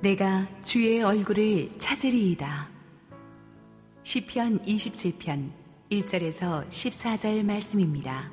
내가 0.00 0.46
주의 0.62 1.02
얼굴을 1.02 1.76
찾으리이다. 1.76 2.68
시편 4.04 4.60
27편 4.64 5.50
1절에서 5.90 6.68
14절 6.68 7.44
말씀입니다. 7.44 8.30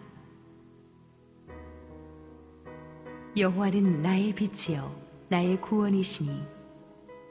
여호와는 3.36 4.04
나의 4.04 4.36
빛이요 4.36 4.92
나의 5.30 5.60
구원이시니 5.60 6.40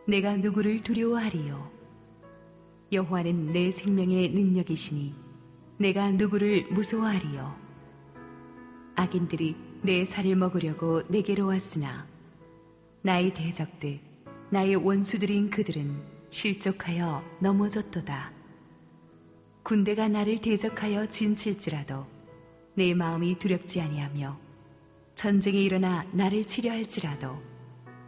내가 0.09 0.37
누구를 0.37 0.83
두려워하리요 0.83 1.71
여호와는 2.93 3.51
내 3.51 3.71
생명의 3.71 4.31
능력이시니 4.31 5.15
내가 5.79 6.11
누구를 6.11 6.67
무서워하리요 6.73 7.57
악인들이 8.97 9.57
내 9.83 10.05
살을 10.05 10.35
먹으려고 10.35 11.03
내게로 11.09 11.47
왔으나 11.47 12.07
나의 13.01 13.33
대적들 13.33 14.14
나의 14.51 14.77
원수들인 14.77 15.51
그들은 15.51 15.95
실족하여 16.31 17.25
넘어졌도다 17.41 18.33
군대가 19.63 20.09
나를 20.09 20.39
대적하여 20.39 21.07
진칠지라도 21.09 22.07
내 22.75 22.93
마음이 22.93 23.39
두렵지 23.39 23.81
아니하며 23.81 24.39
전쟁이 25.15 25.65
일어나 25.65 26.05
나를 26.13 26.45
치려할지라도 26.45 27.39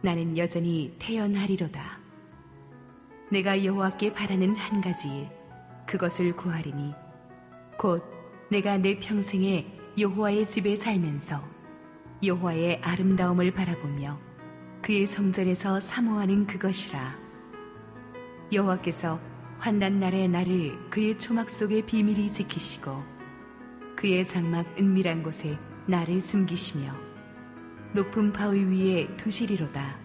나는 0.01 0.37
여전히 0.37 0.93
태연하리로다. 0.99 1.97
내가 3.31 3.63
여호와께 3.63 4.13
바라는 4.13 4.55
한 4.55 4.81
가지 4.81 5.27
그것을 5.85 6.35
구하리니 6.35 6.93
곧 7.77 8.03
내가 8.49 8.77
내 8.77 8.99
평생에 8.99 9.65
여호와의 9.97 10.47
집에 10.47 10.75
살면서 10.75 11.43
여호와의 12.23 12.81
아름다움을 12.83 13.51
바라보며 13.51 14.26
그의 14.87 15.05
성전에서 15.05 15.81
사모하는 15.81 16.47
그것이라. 16.47 17.13
여호와께서 18.53 19.19
환난 19.59 19.99
날에 19.99 20.29
나를 20.29 20.79
그의 20.89 21.19
초막 21.19 21.49
속에 21.49 21.85
비밀히 21.85 22.31
지키시고 22.31 23.03
그의 23.97 24.25
장막 24.25 24.65
은밀한 24.79 25.23
곳에 25.23 25.57
나를 25.87 26.21
숨기시며 26.21 26.89
높은 27.95 28.31
바위 28.31 28.63
위에 28.63 29.17
두시리로다. 29.17 29.97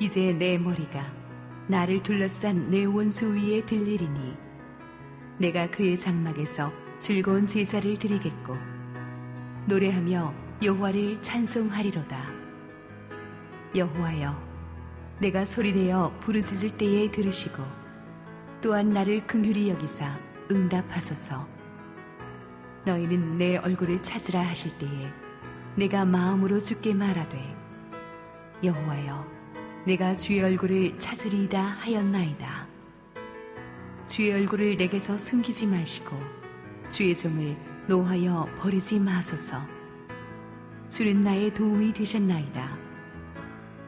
이제 0.00 0.32
내 0.32 0.58
머리가 0.58 1.06
나를 1.68 2.02
둘러싼 2.02 2.68
내 2.72 2.84
원수 2.84 3.32
위에 3.32 3.64
들리리니 3.64 4.34
내가 5.38 5.70
그의 5.70 6.00
장막에서 6.00 6.72
즐거운 6.98 7.46
제사를 7.46 7.96
드리겠고 7.96 8.56
노래하며 9.68 10.34
여호와를 10.64 11.22
찬송하리로다. 11.22 12.35
여호와여 13.76 14.34
내가 15.18 15.44
소리내어 15.44 16.18
부르짖을 16.20 16.78
때에 16.78 17.10
들으시고 17.10 17.62
또한 18.62 18.90
나를 18.90 19.26
긍휼히 19.26 19.68
여기사 19.68 20.18
응답하소서. 20.50 21.46
너희는 22.86 23.36
내 23.36 23.56
얼굴을 23.56 24.02
찾으라 24.02 24.40
하실 24.40 24.76
때에 24.78 25.10
내가 25.74 26.04
마음으로 26.04 26.58
죽게 26.58 26.94
말하되 26.94 27.56
여호와여 28.64 29.26
내가 29.86 30.16
주의 30.16 30.42
얼굴을 30.42 30.98
찾으리이다 30.98 31.60
하였나이다. 31.60 32.66
주의 34.06 34.32
얼굴을 34.32 34.76
내게서 34.76 35.18
숨기지 35.18 35.66
마시고 35.66 36.16
주의 36.88 37.14
종을 37.16 37.56
노하여 37.88 38.48
버리지 38.58 39.00
마소서. 39.00 39.60
주는 40.88 41.22
나의 41.22 41.52
도움이 41.52 41.92
되셨나이다. 41.92 42.75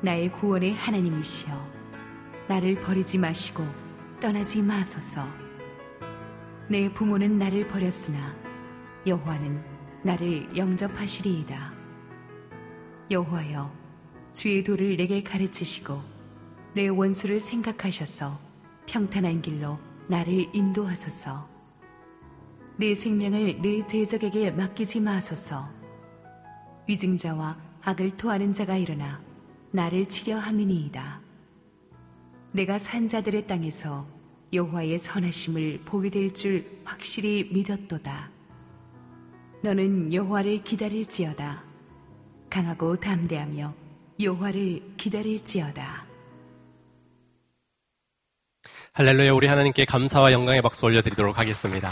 나의 0.00 0.30
구원의 0.30 0.74
하나님이시여 0.74 1.54
나를 2.48 2.80
버리지 2.80 3.18
마시고 3.18 3.64
떠나지 4.20 4.62
마소서. 4.62 5.24
내 6.68 6.92
부모는 6.92 7.38
나를 7.38 7.66
버렸으나 7.66 8.34
여호와는 9.06 9.62
나를 10.04 10.56
영접하시리이다. 10.56 11.72
여호와여, 13.10 13.72
주의 14.34 14.62
도를 14.62 14.96
내게 14.96 15.22
가르치시고 15.22 16.00
내 16.74 16.88
원수를 16.88 17.40
생각하셔서 17.40 18.38
평탄한 18.86 19.42
길로 19.42 19.78
나를 20.08 20.48
인도하소서. 20.52 21.48
내 22.76 22.94
생명을 22.94 23.60
내 23.60 23.84
대적에게 23.86 24.52
맡기지 24.52 25.00
마소서. 25.00 25.68
위증자와 26.86 27.58
악을 27.82 28.16
토하는 28.16 28.52
자가 28.52 28.76
일어나 28.76 29.20
나를 29.70 30.08
치려 30.08 30.38
함이니이다. 30.38 31.20
내가 32.52 32.78
산자들의 32.78 33.46
땅에서 33.46 34.06
여호와의 34.52 34.98
선하심을 34.98 35.80
보게 35.84 36.08
될 36.10 36.32
줄 36.32 36.64
확실히 36.84 37.50
믿었도다. 37.52 38.30
너는 39.62 40.12
여호와를 40.14 40.62
기다릴지어다. 40.64 41.62
강하고 42.48 42.96
담대하며 42.98 43.74
여호와를 44.20 44.94
기다릴지어다. 44.96 46.06
할렐루야 48.92 49.32
우리 49.32 49.46
하나님께 49.46 49.84
감사와 49.84 50.32
영광의 50.32 50.62
박수 50.62 50.86
올려드리도록 50.86 51.38
하겠습니다. 51.38 51.90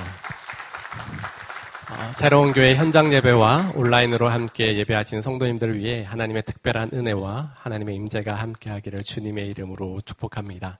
어, 2.16 2.18
새로운 2.18 2.52
교회 2.52 2.74
현장 2.74 3.12
예배와 3.12 3.72
온라인으로 3.74 4.28
함께 4.28 4.74
예배하시는 4.78 5.20
성도님들을 5.20 5.78
위해 5.78 6.02
하나님의 6.04 6.44
특별한 6.44 6.90
은혜와 6.94 7.52
하나님의 7.58 7.94
임재가 7.94 8.34
함께하기를 8.34 9.00
주님의 9.04 9.48
이름으로 9.48 10.00
축복합니다. 10.00 10.78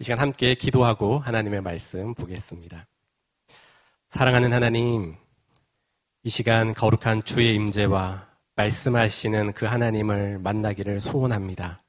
이 0.00 0.04
시간 0.04 0.18
함께 0.18 0.54
기도하고 0.54 1.18
하나님의 1.18 1.60
말씀 1.60 2.14
보겠습니다. 2.14 2.86
사랑하는 4.08 4.54
하나님, 4.54 5.14
이 6.22 6.30
시간 6.30 6.72
거룩한 6.72 7.22
주의 7.24 7.54
임재와 7.54 8.26
말씀하시는 8.56 9.52
그 9.52 9.66
하나님을 9.66 10.38
만나기를 10.38 11.00
소원합니다. 11.00 11.82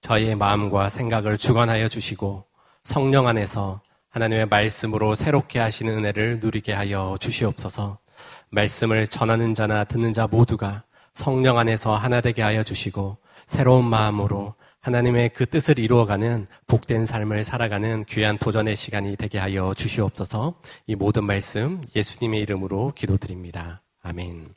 저희의 0.00 0.34
마음과 0.36 0.88
생각을 0.88 1.36
주관하여 1.36 1.88
주시고 1.88 2.46
성령 2.84 3.28
안에서 3.28 3.82
하나님의 4.08 4.46
말씀으로 4.46 5.14
새롭게 5.14 5.58
하시는 5.58 5.94
은혜를 5.98 6.40
누리게 6.40 6.72
하여 6.72 7.18
주시옵소서. 7.20 7.98
말씀을 8.50 9.06
전하는 9.06 9.54
자나 9.54 9.84
듣는 9.84 10.12
자 10.12 10.26
모두가 10.30 10.84
성령 11.12 11.58
안에서 11.58 11.96
하나 11.96 12.20
되게 12.20 12.42
하여 12.42 12.62
주시고 12.62 13.16
새로운 13.46 13.84
마음으로 13.84 14.54
하나님의 14.80 15.30
그 15.30 15.46
뜻을 15.46 15.78
이루어가는 15.78 16.46
복된 16.66 17.04
삶을 17.04 17.44
살아가는 17.44 18.04
귀한 18.06 18.38
도전의 18.38 18.76
시간이 18.76 19.16
되게 19.16 19.38
하여 19.38 19.74
주시옵소서 19.74 20.54
이 20.86 20.94
모든 20.94 21.24
말씀 21.24 21.82
예수님의 21.94 22.40
이름으로 22.40 22.92
기도드립니다. 22.96 23.82
아멘. 24.02 24.48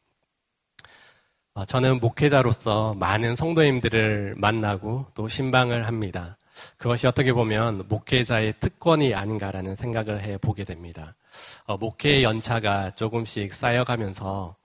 어, 1.56 1.66
저는 1.66 2.00
목회자로서 2.00 2.96
많은 2.96 3.36
성도님들을 3.36 4.36
만나고 4.38 5.06
또 5.14 5.28
신방을 5.28 5.86
합니다. 5.88 6.38
그것이 6.78 7.08
어떻게 7.08 7.34
보면 7.34 7.86
목회자의 7.88 8.54
특권이 8.60 9.14
아닌가라는 9.14 9.76
생각을 9.76 10.22
해 10.22 10.38
보게 10.38 10.64
됩니다. 10.64 11.16
어, 11.66 11.78
목회의 11.78 12.24
연차가 12.24 12.92
조금씩 12.92 13.54
쌓여가면서 13.54 14.56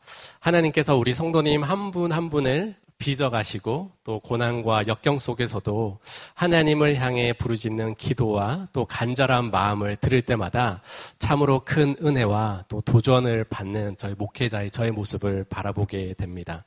하나님께서 0.40 0.96
우리 0.96 1.14
성도님 1.14 1.62
한 1.62 1.90
분한 1.90 2.18
한 2.18 2.30
분을 2.30 2.74
빚어가시고 2.98 3.92
또 4.04 4.20
고난과 4.20 4.88
역경 4.88 5.18
속에서도 5.18 6.00
하나님을 6.34 6.96
향해 6.96 7.32
부르짖는 7.32 7.94
기도와 7.94 8.68
또 8.72 8.84
간절한 8.84 9.50
마음을 9.50 9.96
들을 9.96 10.20
때마다 10.22 10.82
참으로 11.18 11.60
큰 11.64 11.96
은혜와 12.02 12.64
또 12.68 12.80
도전을 12.80 13.44
받는 13.44 13.96
저희 13.98 14.14
목회자의 14.14 14.70
저의 14.70 14.90
모습을 14.90 15.44
바라보게 15.44 16.14
됩니다. 16.18 16.64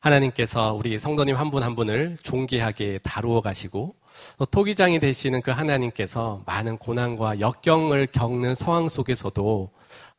하나님께서 0.00 0.74
우리 0.74 0.98
성도님 0.98 1.36
한 1.36 1.50
분한 1.50 1.70
한 1.70 1.76
분을 1.76 2.18
존귀하게 2.22 2.98
다루어 3.02 3.40
가시고 3.40 3.94
토기장이 4.50 5.00
되시는 5.00 5.42
그 5.42 5.50
하나님께서 5.50 6.42
많은 6.46 6.78
고난과 6.78 7.40
역경을 7.40 8.08
겪는 8.08 8.54
상황 8.54 8.88
속에서도 8.88 9.70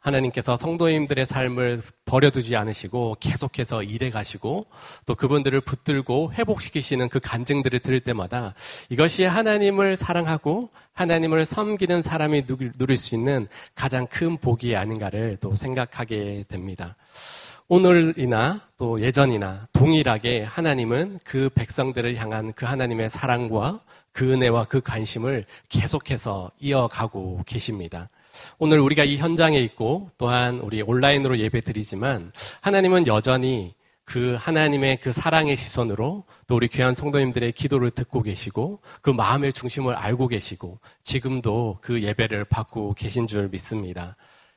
하나님께서 0.03 0.57
성도님들의 0.57 1.25
삶을 1.25 1.81
버려두지 2.05 2.55
않으시고 2.57 3.17
계속해서 3.19 3.83
일해 3.83 4.09
가시고 4.09 4.65
또 5.05 5.15
그분들을 5.15 5.61
붙들고 5.61 6.33
회복시키시는 6.33 7.07
그 7.07 7.19
간증들을 7.21 7.79
들을 7.79 8.01
때마다 8.01 8.53
이것이 8.89 9.23
하나님을 9.23 9.95
사랑하고 9.95 10.69
하나님을 10.91 11.45
섬기는 11.45 12.01
사람이 12.01 12.43
누릴 12.77 12.97
수 12.97 13.15
있는 13.15 13.47
가장 13.75 14.05
큰 14.07 14.37
복이 14.37 14.75
아닌가를 14.75 15.37
또 15.39 15.55
생각하게 15.55 16.43
됩니다. 16.49 16.95
오늘이나 17.69 18.61
또 18.77 19.01
예전이나 19.01 19.67
동일하게 19.71 20.43
하나님은 20.43 21.19
그 21.23 21.49
백성들을 21.55 22.17
향한 22.17 22.51
그 22.53 22.65
하나님의 22.65 23.09
사랑과 23.09 23.79
그 24.11 24.31
은혜와 24.31 24.65
그 24.65 24.81
관심을 24.81 25.45
계속해서 25.69 26.51
이어가고 26.59 27.43
계십니다. 27.45 28.09
오늘 28.59 28.79
우리가 28.79 29.03
이 29.03 29.17
현장에 29.17 29.59
있고 29.59 30.07
또한 30.17 30.59
우리 30.59 30.81
온라인으로 30.81 31.39
예배 31.39 31.61
드리지만 31.61 32.31
하나님은 32.61 33.07
여전히 33.07 33.73
그 34.05 34.35
하나님의 34.37 34.97
그 34.97 35.11
사랑의 35.11 35.55
시선으로 35.55 36.25
또 36.47 36.55
우리 36.55 36.67
귀한 36.67 36.93
성도님들의 36.93 37.53
기도를 37.53 37.89
듣고 37.89 38.21
계시고 38.21 38.79
그 39.01 39.09
마음의 39.09 39.53
중심을 39.53 39.95
알고 39.95 40.27
계시고 40.27 40.79
지금도 41.03 41.77
그 41.81 42.03
예배를 42.03 42.45
받고 42.45 42.95
계신 42.95 43.27
줄 43.27 43.47
믿습니다. 43.49 44.15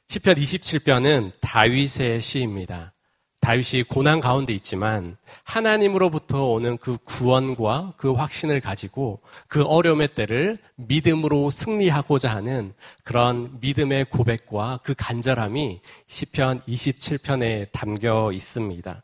시편 0.08 0.36
27편은 0.36 1.32
다윗의 1.40 2.20
시입니다. 2.20 2.92
다윗이 3.40 3.84
고난 3.84 4.20
가운데 4.20 4.52
있지만 4.52 5.16
하나님으로부터 5.44 6.46
오는 6.46 6.76
그 6.78 6.96
구원과 7.04 7.94
그 7.96 8.12
확신을 8.12 8.60
가지고 8.60 9.20
그 9.46 9.62
어려움의 9.62 10.08
때를 10.14 10.58
믿음으로 10.76 11.50
승리하고자 11.50 12.34
하는 12.34 12.74
그런 13.04 13.58
믿음의 13.60 14.06
고백과 14.06 14.80
그 14.82 14.94
간절함이 14.96 15.80
시편 16.06 16.62
27편에 16.62 17.70
담겨 17.70 18.32
있습니다. 18.32 19.02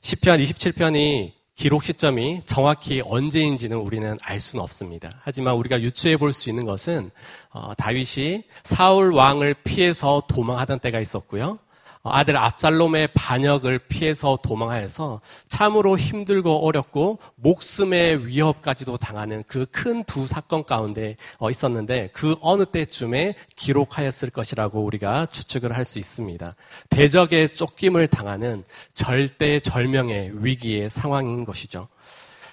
시편 0.00 0.40
27편이 0.40 1.32
기록 1.54 1.84
시점이 1.84 2.40
정확히 2.46 3.02
언제인지는 3.04 3.76
우리는 3.76 4.16
알 4.22 4.40
수는 4.40 4.62
없습니다. 4.64 5.20
하지만 5.22 5.54
우리가 5.54 5.80
유추해 5.80 6.16
볼 6.16 6.32
수 6.32 6.48
있는 6.48 6.64
것은 6.64 7.10
어, 7.50 7.72
다윗이 7.76 8.44
사울 8.64 9.12
왕을 9.12 9.54
피해서 9.62 10.22
도망하던 10.28 10.78
때가 10.78 10.98
있었고요. 10.98 11.58
아들 12.04 12.36
압살롬의 12.36 13.08
반역을 13.14 13.78
피해서 13.88 14.38
도망하여서 14.42 15.20
참으로 15.48 15.96
힘들고 15.96 16.66
어렵고 16.66 17.18
목숨의 17.36 18.26
위협까지도 18.26 18.96
당하는 18.96 19.44
그 19.46 19.66
큰 19.72 20.02
두 20.04 20.26
사건 20.26 20.64
가운데 20.64 21.16
어, 21.38 21.50
있었는데 21.50 22.10
그 22.12 22.36
어느 22.40 22.64
때쯤에 22.64 23.34
기록하였을 23.56 24.30
것이라고 24.30 24.82
우리가 24.84 25.26
추측을 25.26 25.76
할 25.76 25.84
수 25.84 25.98
있습니다. 25.98 26.54
대적의 26.90 27.50
쫓김을 27.50 28.06
당하는 28.08 28.62
절대 28.94 29.58
절명의 29.58 30.44
위기의 30.44 30.88
상황인 30.88 31.44
것이죠. 31.44 31.88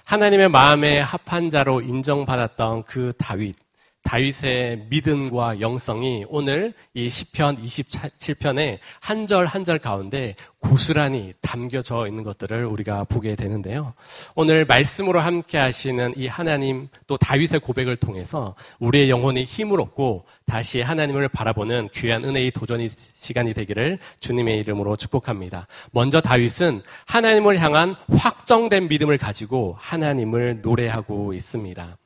하나님의 0.04 0.48
마음에 0.48 0.98
합한 1.00 1.50
자로 1.50 1.80
인정받았던 1.80 2.84
그 2.84 3.12
다윗. 3.18 3.54
다윗의 4.02 4.86
믿음과 4.88 5.60
영성이 5.60 6.24
오늘 6.28 6.72
이 6.94 7.08
시편 7.08 7.62
27편의 7.62 8.78
한 9.00 9.26
절 9.26 9.46
한 9.46 9.64
절 9.64 9.78
가운데 9.78 10.34
고스란히 10.58 11.32
담겨져 11.42 12.06
있는 12.08 12.24
것들을 12.24 12.64
우리가 12.64 13.04
보게 13.04 13.36
되는데요. 13.36 13.94
오늘 14.34 14.64
말씀으로 14.64 15.20
함께 15.20 15.58
하시는 15.58 16.12
이 16.16 16.26
하나님 16.26 16.88
또 17.06 17.16
다윗의 17.16 17.60
고백을 17.60 17.96
통해서 17.96 18.54
우리의 18.80 19.10
영혼이 19.10 19.44
힘을 19.44 19.80
얻고 19.80 20.24
다시 20.46 20.80
하나님을 20.80 21.28
바라보는 21.28 21.88
귀한 21.94 22.24
은혜의 22.24 22.50
도전이 22.50 22.88
시간이 23.14 23.52
되기를 23.54 23.98
주님의 24.20 24.58
이름으로 24.58 24.96
축복합니다. 24.96 25.66
먼저 25.92 26.20
다윗은 26.20 26.82
하나님을 27.06 27.58
향한 27.60 27.94
확정된 28.10 28.88
믿음을 28.88 29.18
가지고 29.18 29.76
하나님을 29.78 30.60
노래하고 30.62 31.32
있습니다. 31.34 31.96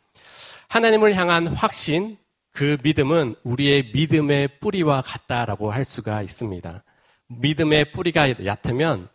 하나님을 0.68 1.14
향한 1.14 1.46
확신, 1.46 2.16
그 2.52 2.76
믿음은 2.82 3.34
우리의 3.42 3.90
믿음의 3.94 4.60
뿌리와 4.60 5.02
같다라고 5.02 5.72
할 5.72 5.84
수가 5.84 6.22
있습니다. 6.22 6.84
믿음의 7.28 7.92
뿌리가 7.92 8.44
얕으면 8.44 9.08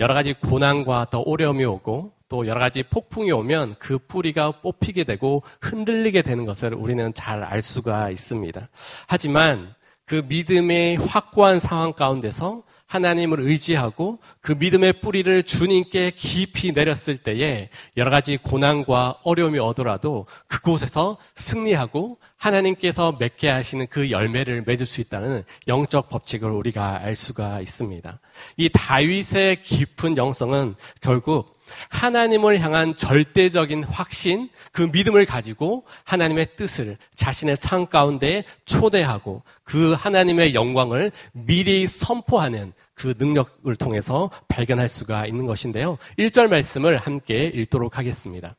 여러 0.00 0.14
가지 0.14 0.32
고난과 0.34 1.06
더 1.10 1.20
어려움이 1.20 1.64
오고 1.64 2.12
또 2.28 2.46
여러 2.46 2.60
가지 2.60 2.82
폭풍이 2.82 3.30
오면 3.32 3.76
그 3.78 3.98
뿌리가 3.98 4.60
뽑히게 4.60 5.04
되고 5.04 5.42
흔들리게 5.60 6.22
되는 6.22 6.44
것을 6.44 6.74
우리는 6.74 7.12
잘 7.14 7.42
알 7.42 7.62
수가 7.62 8.10
있습니다. 8.10 8.68
하지만 9.06 9.74
그 10.06 10.24
믿음의 10.28 10.96
확고한 10.96 11.58
상황 11.60 11.92
가운데서 11.92 12.62
하나님을 12.86 13.40
의지하고 13.40 14.18
그 14.40 14.52
믿음의 14.52 15.00
뿌리를 15.00 15.42
주님께 15.42 16.12
깊이 16.12 16.72
내렸을 16.72 17.16
때에 17.16 17.70
여러 17.96 18.10
가지 18.10 18.36
고난과 18.36 19.20
어려움이 19.24 19.58
오더라도 19.58 20.26
그곳에서 20.46 21.16
승리하고 21.34 22.18
하나님께서 22.44 23.16
맺게 23.18 23.48
하시는 23.48 23.86
그 23.88 24.10
열매를 24.10 24.64
맺을 24.66 24.84
수 24.84 25.00
있다는 25.00 25.44
영적 25.66 26.10
법칙을 26.10 26.50
우리가 26.50 27.00
알 27.02 27.16
수가 27.16 27.60
있습니다. 27.60 28.20
이 28.58 28.68
다윗의 28.68 29.62
깊은 29.62 30.16
영성은 30.16 30.74
결국 31.00 31.54
하나님을 31.88 32.60
향한 32.60 32.94
절대적인 32.94 33.84
확신, 33.84 34.50
그 34.72 34.82
믿음을 34.82 35.24
가지고 35.24 35.84
하나님의 36.04 36.48
뜻을 36.56 36.98
자신의 37.14 37.56
삶 37.56 37.86
가운데 37.86 38.42
초대하고 38.66 39.42
그 39.62 39.94
하나님의 39.94 40.54
영광을 40.54 41.10
미리 41.32 41.86
선포하는 41.86 42.74
그 42.94 43.14
능력을 43.18 43.74
통해서 43.76 44.30
발견할 44.48 44.88
수가 44.88 45.26
있는 45.26 45.46
것인데요. 45.46 45.96
1절 46.18 46.48
말씀을 46.48 46.98
함께 46.98 47.46
읽도록 47.46 47.96
하겠습니다. 47.96 48.54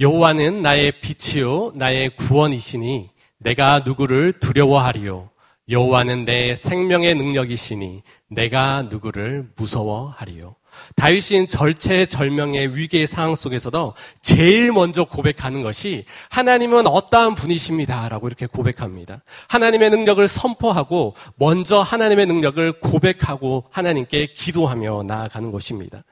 여호와는 0.00 0.60
나의 0.62 0.92
빛이요 1.00 1.72
나의 1.76 2.10
구원이시니 2.16 3.10
내가 3.38 3.80
누구를 3.80 4.32
두려워하리요 4.32 5.30
여호와는 5.68 6.24
내 6.24 6.56
생명의 6.56 7.14
능력이시니 7.14 8.02
내가 8.28 8.82
누구를 8.82 9.50
무서워하리요 9.56 10.56
다윗인 10.96 11.46
절체절명의 11.46 12.76
위기의 12.76 13.06
상황 13.06 13.36
속에서도 13.36 13.94
제일 14.20 14.72
먼저 14.72 15.04
고백하는 15.04 15.62
것이 15.62 16.04
하나님은 16.30 16.88
어떠한 16.88 17.36
분이십니다라고 17.36 18.26
이렇게 18.26 18.46
고백합니다. 18.46 19.22
하나님의 19.46 19.90
능력을 19.90 20.26
선포하고 20.26 21.14
먼저 21.36 21.80
하나님의 21.80 22.26
능력을 22.26 22.80
고백하고 22.80 23.66
하나님께 23.70 24.26
기도하며 24.26 25.04
나아가는 25.04 25.52
것입니다. 25.52 26.02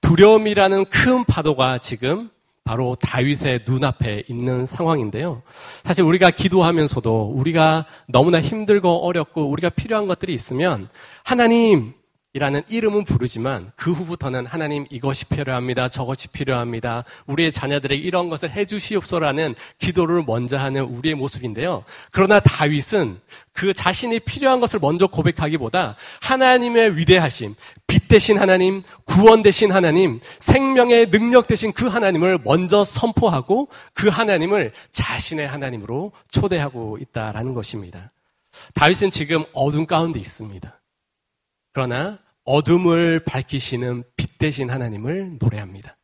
두려움이라는 0.00 0.84
큰 0.90 1.24
파도가 1.24 1.78
지금 1.78 2.30
바로 2.64 2.96
다윗의 2.98 3.60
눈앞에 3.66 4.22
있는 4.26 4.64
상황인데요. 4.64 5.42
사실 5.82 6.02
우리가 6.02 6.30
기도하면서도 6.30 7.34
우리가 7.36 7.84
너무나 8.08 8.40
힘들고 8.40 9.06
어렵고 9.06 9.50
우리가 9.50 9.68
필요한 9.68 10.06
것들이 10.06 10.32
있으면 10.32 10.88
하나님 11.24 11.92
이라는 12.36 12.62
이름은 12.68 13.04
부르지만 13.04 13.70
그 13.76 13.92
후부터는 13.92 14.46
하나님 14.46 14.86
이것이 14.90 15.26
필요합니다. 15.26 15.88
저것이 15.88 16.26
필요합니다. 16.28 17.04
우리의 17.26 17.52
자녀들에게 17.52 18.02
이런 18.02 18.28
것을 18.28 18.50
해주시옵소라는 18.50 19.54
기도를 19.78 20.24
먼저 20.26 20.58
하는 20.58 20.82
우리의 20.82 21.14
모습인데요. 21.14 21.84
그러나 22.10 22.40
다윗은 22.40 23.20
그 23.52 23.72
자신이 23.72 24.18
필요한 24.18 24.58
것을 24.58 24.80
먼저 24.82 25.06
고백하기보다 25.06 25.94
하나님의 26.22 26.96
위대하심, 26.96 27.54
빛 27.86 28.08
대신 28.08 28.36
하나님, 28.36 28.82
구원 29.04 29.44
대신 29.44 29.70
하나님, 29.70 30.18
생명의 30.40 31.12
능력 31.12 31.46
대신 31.46 31.72
그 31.72 31.86
하나님을 31.86 32.40
먼저 32.42 32.82
선포하고 32.82 33.68
그 33.94 34.08
하나님을 34.08 34.72
자신의 34.90 35.46
하나님으로 35.46 36.10
초대하고 36.32 36.98
있다라는 37.00 37.54
것입니다. 37.54 38.10
다윗은 38.74 39.12
지금 39.12 39.44
어둠 39.52 39.86
가운데 39.86 40.18
있습니다. 40.18 40.80
그러나 41.72 42.23
어둠을 42.44 43.20
밝히시는 43.24 44.04
빛 44.16 44.38
대신 44.38 44.70
하나님을 44.70 45.38
노래합니다. 45.40 45.96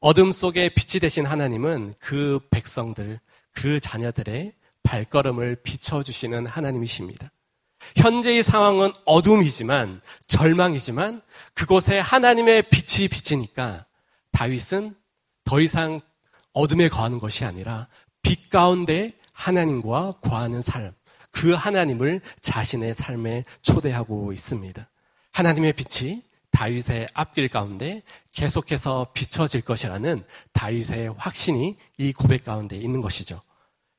어둠 0.00 0.32
속에 0.32 0.70
빛이 0.70 1.00
되신 1.00 1.26
하나님은 1.26 1.94
그 1.98 2.40
백성들, 2.50 3.20
그 3.52 3.80
자녀들의 3.80 4.54
발걸음을 4.82 5.56
비춰주시는 5.62 6.46
하나님이십니다. 6.46 7.30
현재의 7.96 8.42
상황은 8.42 8.92
어둠이지만, 9.04 10.00
절망이지만, 10.26 11.20
그곳에 11.54 11.98
하나님의 11.98 12.64
빛이 12.70 13.08
비치니까 13.08 13.86
다윗은 14.32 14.94
더 15.44 15.60
이상 15.60 16.00
어둠에 16.52 16.88
거하는 16.88 17.18
것이 17.18 17.44
아니라 17.44 17.88
빛 18.22 18.50
가운데 18.50 19.12
하나님과 19.32 20.12
거하는 20.22 20.62
삶, 20.62 20.92
그 21.30 21.52
하나님을 21.52 22.20
자신의 22.40 22.94
삶에 22.94 23.44
초대하고 23.62 24.32
있습니다. 24.32 24.88
하나님의 25.40 25.72
빛이 25.72 26.22
다윗의 26.50 27.08
앞길 27.14 27.48
가운데 27.48 28.02
계속해서 28.34 29.06
비춰질 29.14 29.62
것이라는 29.62 30.22
다윗의 30.52 31.14
확신이 31.16 31.76
이 31.96 32.12
고백 32.12 32.44
가운데 32.44 32.76
있는 32.76 33.00
것이죠. 33.00 33.40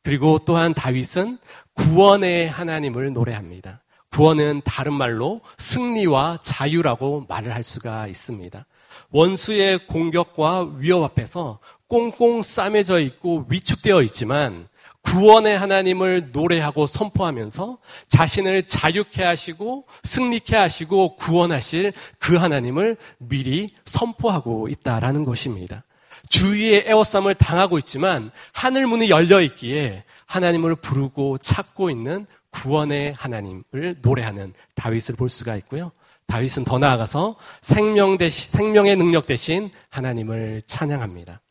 그리고 0.03 0.37
또한 0.45 0.75
다윗은 0.75 1.39
구원의 1.73 2.47
하나님을 2.47 3.13
노래합니다. 3.13 3.81
구원은 4.11 4.61
다른 4.65 4.93
말로 4.93 5.41
승리와 5.57 6.39
자유라고 6.43 7.25
말을 7.27 7.55
할 7.55 7.63
수가 7.63 8.05
있습니다. 8.05 8.63
원수의 9.09 9.87
공격과 9.87 10.75
위협 10.77 11.03
앞에서 11.03 11.57
꽁꽁 11.87 12.43
싸매져 12.43 12.99
있고 12.99 13.45
위축되어 13.49 14.03
있지만 14.03 14.67
구원의 15.01 15.57
하나님을 15.57 16.29
노래하고 16.31 16.85
선포하면서 16.85 17.77
자신을 18.07 18.63
자유케 18.63 19.23
하시고 19.23 19.83
승리케 20.03 20.55
하시고 20.55 21.15
구원하실 21.15 21.93
그 22.19 22.35
하나님을 22.35 22.97
미리 23.17 23.73
선포하고 23.85 24.67
있다라는 24.67 25.23
것입니다. 25.23 25.83
주위의 26.29 26.85
애워쌈을 26.87 27.35
당하고 27.35 27.77
있지만 27.79 28.31
하늘 28.53 28.87
문이 28.87 29.09
열려 29.09 29.41
있기에 29.41 30.03
하나님을 30.27 30.75
부르고 30.75 31.37
찾고 31.39 31.89
있는 31.89 32.25
구원의 32.51 33.13
하나님을 33.17 33.97
노래하는 34.01 34.53
다윗을 34.75 35.15
볼 35.15 35.29
수가 35.29 35.55
있고요. 35.57 35.91
다윗은 36.27 36.63
더 36.63 36.79
나아가서 36.79 37.35
생명 37.59 38.17
대신, 38.17 38.51
생명의 38.51 38.95
능력 38.95 39.25
대신 39.25 39.69
하나님을 39.89 40.61
찬양합니다. 40.65 41.41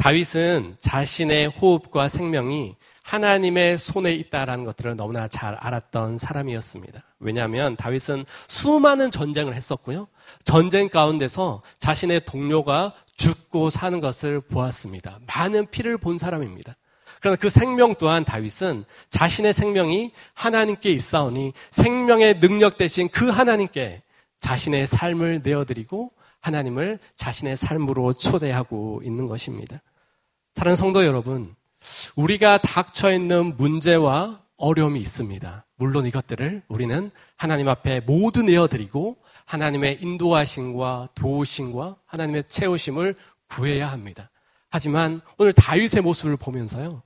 다윗은 0.00 0.76
자신의 0.80 1.48
호흡과 1.48 2.08
생명이 2.08 2.74
하나님의 3.02 3.76
손에 3.76 4.14
있다라는 4.14 4.64
것들을 4.64 4.96
너무나 4.96 5.28
잘 5.28 5.54
알았던 5.54 6.16
사람이었습니다. 6.16 7.04
왜냐하면 7.18 7.76
다윗은 7.76 8.24
수많은 8.48 9.10
전쟁을 9.10 9.54
했었고요. 9.54 10.08
전쟁 10.42 10.88
가운데서 10.88 11.60
자신의 11.78 12.24
동료가 12.24 12.94
죽고 13.16 13.68
사는 13.68 14.00
것을 14.00 14.40
보았습니다. 14.40 15.18
많은 15.26 15.66
피를 15.70 15.98
본 15.98 16.16
사람입니다. 16.16 16.76
그러나 17.20 17.36
그 17.36 17.50
생명 17.50 17.94
또한 17.96 18.24
다윗은 18.24 18.86
자신의 19.10 19.52
생명이 19.52 20.12
하나님께 20.32 20.90
있사오니 20.92 21.52
생명의 21.70 22.40
능력 22.40 22.78
대신 22.78 23.06
그 23.10 23.28
하나님께 23.28 24.00
자신의 24.40 24.86
삶을 24.86 25.40
내어드리고 25.44 26.10
하나님을 26.40 26.98
자신의 27.16 27.56
삶으로 27.56 28.14
초대하고 28.14 29.02
있는 29.04 29.26
것입니다. 29.26 29.82
사랑하는 30.54 30.76
성도 30.76 31.04
여러분, 31.04 31.54
우리가 32.16 32.58
닥쳐 32.58 33.12
있는 33.12 33.56
문제와 33.56 34.42
어려움이 34.56 34.98
있습니다. 35.00 35.66
물론 35.76 36.06
이것들을 36.06 36.62
우리는 36.68 37.10
하나님 37.36 37.68
앞에 37.68 38.00
모두 38.00 38.42
내어드리고 38.42 39.16
하나님의 39.46 39.98
인도하심과 40.02 41.10
도우심과 41.14 41.96
하나님의 42.04 42.44
채우심을 42.48 43.14
구해야 43.48 43.90
합니다. 43.90 44.30
하지만 44.68 45.22
오늘 45.38 45.52
다윗의 45.54 46.02
모습을 46.02 46.36
보면서요. 46.36 47.02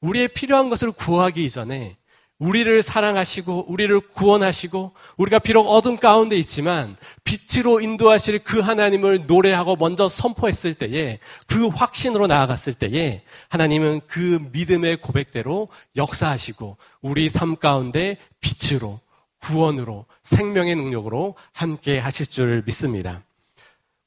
우리의 0.00 0.28
필요한 0.28 0.68
것을 0.70 0.90
구하기 0.90 1.44
이전에 1.44 1.96
우리를 2.40 2.82
사랑하시고 2.82 3.66
우리를 3.68 4.00
구원하시고 4.00 4.92
우리가 5.18 5.38
비록 5.38 5.68
어둠 5.68 5.98
가운데 5.98 6.36
있지만 6.36 6.96
빛으로 7.22 7.80
인도하실 7.80 8.40
그 8.40 8.60
하나님을 8.60 9.26
노래하고 9.26 9.76
먼저 9.76 10.08
선포했을 10.08 10.74
때에 10.74 11.18
그 11.46 11.68
확신으로 11.68 12.26
나아갔을 12.26 12.74
때에 12.74 13.22
하나님은 13.50 14.00
그 14.08 14.48
믿음의 14.52 14.96
고백대로 14.96 15.68
역사하시고 15.96 16.78
우리 17.02 17.28
삶 17.28 17.56
가운데 17.56 18.16
빛으로 18.40 18.98
구원으로 19.40 20.06
생명의 20.22 20.76
능력으로 20.76 21.34
함께 21.52 21.98
하실 21.98 22.26
줄 22.26 22.62
믿습니다. 22.64 23.22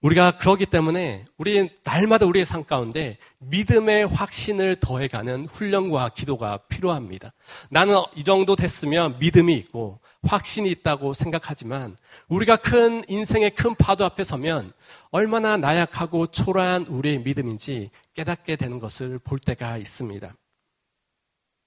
우리가 0.03 0.31
그러기 0.31 0.65
때문에 0.65 1.23
우리 1.37 1.69
날마다 1.85 2.25
우리의 2.25 2.43
삶 2.43 2.65
가운데 2.65 3.17
믿음의 3.39 4.07
확신을 4.07 4.75
더해가는 4.75 5.45
훈련과 5.45 6.09
기도가 6.09 6.57
필요합니다. 6.67 7.31
나는 7.69 7.95
이 8.13 8.25
정도 8.25 8.57
됐으면 8.57 9.17
믿음이 9.19 9.53
있고 9.55 9.99
확신이 10.23 10.69
있다고 10.71 11.13
생각하지만 11.13 11.95
우리가 12.27 12.57
큰 12.57 13.03
인생의 13.07 13.51
큰 13.51 13.75
파도 13.75 14.03
앞에 14.03 14.25
서면 14.25 14.73
얼마나 15.11 15.55
나약하고 15.55 16.27
초라한 16.27 16.87
우리의 16.87 17.19
믿음인지 17.19 17.89
깨닫게 18.13 18.57
되는 18.57 18.79
것을 18.79 19.19
볼 19.19 19.39
때가 19.39 19.77
있습니다. 19.77 20.33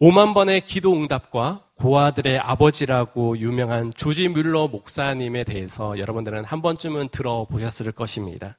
5만 0.00 0.35
번의 0.35 0.67
기도 0.67 0.93
응답과 0.93 1.65
고아들의 1.76 2.38
아버지라고 2.38 3.38
유명한 3.38 3.95
조지 3.95 4.29
뮬러 4.29 4.69
목사님에 4.69 5.43
대해서 5.45 5.99
여러분들은 5.99 6.45
한 6.45 6.61
번쯤은 6.61 7.09
들어보셨을 7.09 7.93
것입니다. 7.93 8.59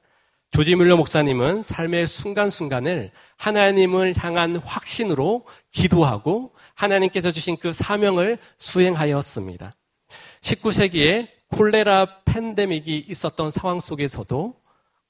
조지 0.50 0.74
뮬러 0.74 0.96
목사님은 0.96 1.62
삶의 1.62 2.08
순간순간을 2.08 3.12
하나님을 3.36 4.14
향한 4.16 4.56
확신으로 4.56 5.44
기도하고 5.70 6.54
하나님께서 6.74 7.30
주신 7.30 7.56
그 7.56 7.72
사명을 7.72 8.38
수행하였습니다. 8.56 9.76
19세기에 10.40 11.28
콜레라 11.50 12.22
팬데믹이 12.24 13.04
있었던 13.08 13.52
상황 13.52 13.78
속에서도 13.78 14.54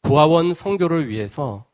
고아원 0.03 0.53
성교를 0.53 1.09
위해서 1.09 1.65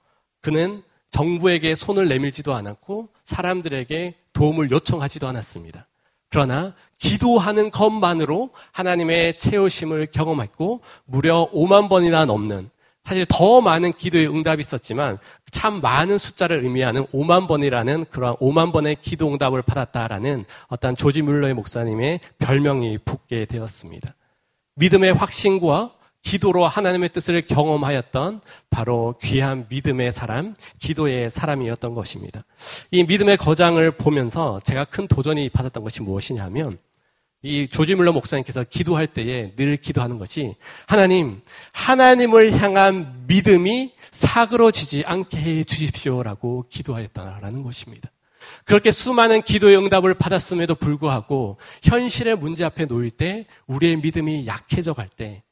그는 0.42 0.82
정부에게 1.11 1.75
손을 1.75 2.08
내밀지도 2.08 2.54
않았고 2.54 3.08
사람들에게 3.25 4.14
도움을 4.34 4.70
요청하지도 4.70 5.26
않았습니다. 5.26 5.88
그러나 6.28 6.74
기도하는 6.98 7.70
것만으로 7.70 8.50
하나님의 8.72 9.36
채우심을 9.38 10.08
경험했고 10.12 10.80
무려 11.06 11.48
5만 11.54 11.88
번이나 11.88 12.24
넘는 12.26 12.70
사실 13.04 13.26
더 13.28 13.60
많은 13.60 13.92
기도의 13.92 14.28
응답이 14.28 14.60
있었지만 14.60 15.18
참 15.50 15.80
많은 15.80 16.18
숫자를 16.18 16.64
의미하는 16.64 17.04
5만 17.06 17.46
번이라는 17.46 18.06
그러한 18.10 18.36
5만 18.36 18.72
번의 18.72 18.96
기도 19.00 19.28
응답을 19.28 19.62
받았다라는 19.62 20.44
어떤 20.68 20.96
조지 20.96 21.22
뮬러의 21.22 21.54
목사님의 21.54 22.20
별명이 22.38 22.98
붙게 23.04 23.44
되었습니다. 23.44 24.14
믿음의 24.76 25.14
확신과 25.14 25.92
기도로 26.25 26.66
하나님의 26.66 27.11
뜻을 27.11 27.43
경험하였던 27.43 28.40
바로 28.71 29.14
귀한 29.23 29.66
믿음의 29.69 30.12
사람, 30.12 30.54
기도의 30.81 31.31
사람이었던 31.31 31.95
것입니다. 31.95 32.45
이 32.90 33.04
믿음의 33.04 33.37
거장을 33.37 33.88
보면서 33.93 34.59
제가 34.64 34.87
큰 34.87 35.07
도전이 35.07 35.50
받았던 35.50 35.85
것이 35.85 36.02
무엇이냐면 36.02 36.78
이 37.43 37.69
조지 37.69 37.95
물러 37.95 38.11
목사님께서 38.12 38.64
기도할 38.64 39.07
때에 39.07 39.54
늘 39.54 39.76
기도하는 39.76 40.19
것이 40.19 40.57
하나님, 40.87 41.43
하나님을 41.73 42.52
향한 42.59 43.25
믿음이 43.26 43.93
사그러지지 44.11 45.04
않게 45.04 45.38
해 45.38 45.64
주십시오라고 45.64 46.66
기도하였다라는 46.71 47.62
것입니다. 47.62 48.11
그렇게 48.64 48.90
수많은 48.90 49.43
기도의 49.43 49.76
응답을 49.76 50.14
받았음에도 50.14 50.75
불구하고 50.75 51.59
현실의 51.83 52.37
문제 52.37 52.64
앞에 52.64 52.87
놓일 52.87 53.11
때 53.11 53.47
우리의 53.66 53.97
믿음이 53.97 54.47
약해져 54.47 54.95
갈 54.95 55.09
때 55.09 55.43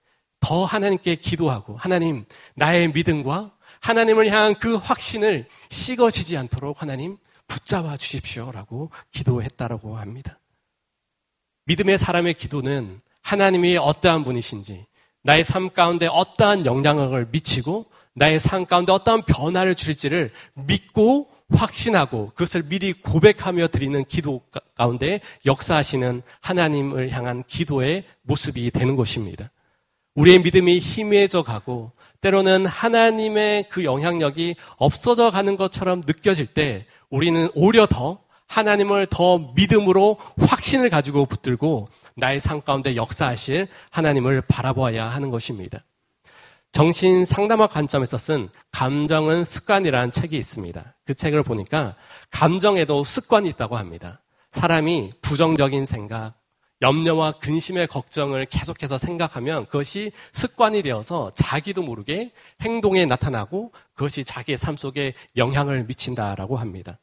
더 0.43 0.65
하나님께 0.65 1.15
기도하고 1.15 1.77
하나님 1.77 2.25
나의 2.55 2.89
믿음과 2.89 3.53
하나님을 3.81 4.31
향한 4.31 4.55
그 4.59 4.75
확신을 4.75 5.47
식어지지 5.71 6.37
않도록 6.37 6.83
하나님 6.83 7.17
붙잡아 7.47 7.97
주십시오라고 7.97 8.91
기도했다라고 9.13 9.97
합니다. 9.97 10.39
믿음의 11.65 11.97
사람의 11.97 12.35
기도는 12.35 13.01
하나님이 13.23 13.77
어떠한 13.77 14.25
분이신지 14.25 14.85
나의 15.23 15.45
삶 15.45 15.71
가운데 15.71 16.09
어떠한 16.09 16.67
영향력을 16.67 17.29
미치고 17.31 17.87
나의 18.15 18.39
삶 18.41 18.67
가운데 18.67 18.93
어떠한 18.93 19.23
변화를 19.23 19.75
줄지를 19.77 20.33
믿고 20.55 21.31
확신하고 21.51 22.29
그것을 22.35 22.65
미리 22.69 22.93
고백하며 22.93 23.69
드리는 23.69 24.05
기도 24.07 24.43
가운데 24.75 25.21
역사하시는 25.47 26.23
하나님을 26.41 27.11
향한 27.11 27.45
기도의 27.47 28.03
모습이 28.23 28.71
되는 28.73 28.97
것입니다. 28.97 29.51
우리의 30.15 30.41
믿음이 30.41 30.79
희미해져 30.79 31.43
가고 31.43 31.93
때로는 32.21 32.67
하나님의 32.67 33.69
그 33.69 33.85
영향력이 33.85 34.55
없어져 34.77 35.31
가는 35.31 35.57
것처럼 35.57 36.03
느껴질 36.07 36.47
때 36.47 36.87
우리는 37.11 37.49
오히려 37.55 37.87
더 37.87 38.21
하나님을 38.47 39.07
더 39.07 39.53
믿음으로 39.55 40.19
확신을 40.39 40.91
가지고 40.91 41.25
붙들고 41.27 41.89
나의 42.15 42.41
삶 42.41 42.61
가운데 42.61 42.95
역사하실 42.97 43.67
하나님을 43.91 44.43
바라보아야 44.43 45.07
하는 45.09 45.31
것입니다. 45.31 45.83
정신 46.73 47.25
상담학 47.25 47.71
관점에서 47.71 48.19
쓴 48.19 48.49
감정은 48.71 49.45
습관이라는 49.45 50.13
책이 50.13 50.37
있습니다. 50.37 50.95
그 51.07 51.15
책을 51.15 51.43
보니까 51.43 51.97
감정에도 52.31 53.05
습관이 53.05 53.49
있다고 53.51 53.77
합니다. 53.77 54.21
사람이 54.53 55.13
부정적인 55.23 55.87
생각, 55.87 56.35
염려와 56.83 57.33
근심의 57.33 57.87
걱정을 57.87 58.45
계속해서 58.47 58.99
생각하면 58.99 59.67
그것이 59.67 60.11
습관이 60.33 60.83
되어서 60.83 61.31
자기도 61.35 61.83
모르게 61.83 62.33
행동에 62.61 63.07
나타나고 63.07 63.73
그것이 63.95 64.25
자기의 64.25 64.59
삶 64.59 64.77
속에 64.77 65.15
영향을 65.37 65.85
미친다라고 65.85 66.57
합니다. 66.57 66.99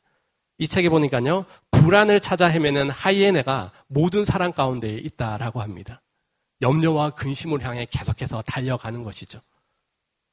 이 0.57 0.67
책에 0.67 0.89
보니까요, 0.89 1.45
불안을 1.71 2.19
찾아 2.19 2.48
헤매는 2.48 2.89
하이에네가 2.89 3.71
모든 3.88 4.25
사람 4.25 4.51
가운데 4.51 4.89
있다라고 4.89 5.62
합니다. 5.62 6.01
염려와 6.62 7.12
근심을 7.12 7.63
향해 7.63 7.88
계속해서 7.89 8.41
달려가는 8.41 9.03
것이죠. 9.03 9.39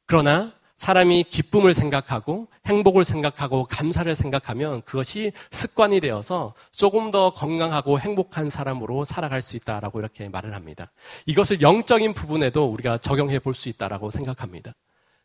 그러나 0.06 0.52
사람이 0.76 1.24
기쁨을 1.24 1.74
생각하고 1.74 2.48
행복을 2.66 3.04
생각하고 3.04 3.64
감사를 3.64 4.14
생각하면 4.14 4.82
그것이 4.82 5.32
습관이 5.50 6.00
되어서 6.00 6.54
조금 6.70 7.10
더 7.10 7.30
건강하고 7.30 7.98
행복한 7.98 8.50
사람으로 8.50 9.04
살아갈 9.04 9.40
수 9.40 9.56
있다라고 9.56 9.98
이렇게 10.00 10.28
말을 10.28 10.54
합니다. 10.54 10.92
이것을 11.26 11.60
영적인 11.62 12.14
부분에도 12.14 12.66
우리가 12.66 12.98
적용해 12.98 13.38
볼 13.40 13.56
수 13.56 13.70
있다라고 13.70 14.10
생각합니다. 14.10 14.74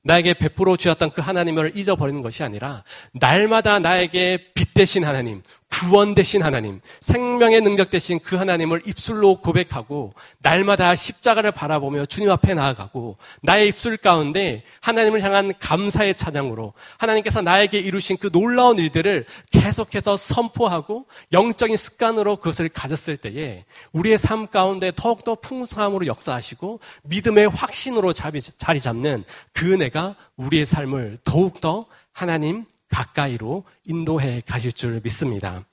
나에게 0.04 0.34
베풀어 0.34 0.78
주셨던 0.78 1.12
그 1.12 1.22
하나님을 1.22 1.74
잊어버리는 1.76 2.22
것이 2.22 2.44
아니라 2.44 2.84
날마다 3.14 3.80
나에게 3.80 4.52
빛 4.54 4.74
대신 4.74 5.04
하나님, 5.04 5.44
구원 5.70 6.14
되신 6.16 6.44
하나님, 6.44 6.80
생명의 7.00 7.62
능력 7.62 7.90
되신 7.90 8.20
그 8.20 8.36
하나님을 8.36 8.84
입술로 8.86 9.42
고백하고 9.42 10.14
날마다 10.40 10.94
십자가를 10.96 11.52
바라보며 11.52 12.06
주님 12.06 12.30
앞에 12.30 12.54
나아가고 12.54 13.16
나의 13.42 13.70
입술 13.70 13.98
가운데 13.98 14.64
하나님을 14.82 15.22
향한 15.22 15.54
감사의 15.60 16.16
찬양으로 16.16 16.74
하나님께서 16.98 17.42
나에게 17.42 17.80
이루신 17.80 18.18
그 18.18 18.32
놀라운 18.32 18.78
일들을 18.78 19.26
계속해서 19.52 20.18
선포하고 20.18 21.06
영적인 21.32 21.78
습관으로 21.78 22.38
그것을 22.38 22.70
가졌을 22.70 23.18
때에 23.18 23.66
우리의 23.92 24.18
삶 24.18 24.48
가운데 24.48 24.92
더욱더 24.96 25.36
풍성함으로 25.36 26.06
역사하시고 26.06 26.80
믿음의 27.04 27.50
확신으로 27.50 28.14
자리 28.14 28.80
잡는 28.80 29.24
그 29.54 29.74
은혜 29.74 29.90
가 29.92 30.16
우리의 30.38 30.66
삶을 30.66 31.18
더욱더 31.24 31.86
하나님 32.14 32.66
가까이로 32.90 33.64
인도해 33.86 34.42
가실 34.46 34.72
줄 34.72 35.02
믿습니다. 35.04 35.64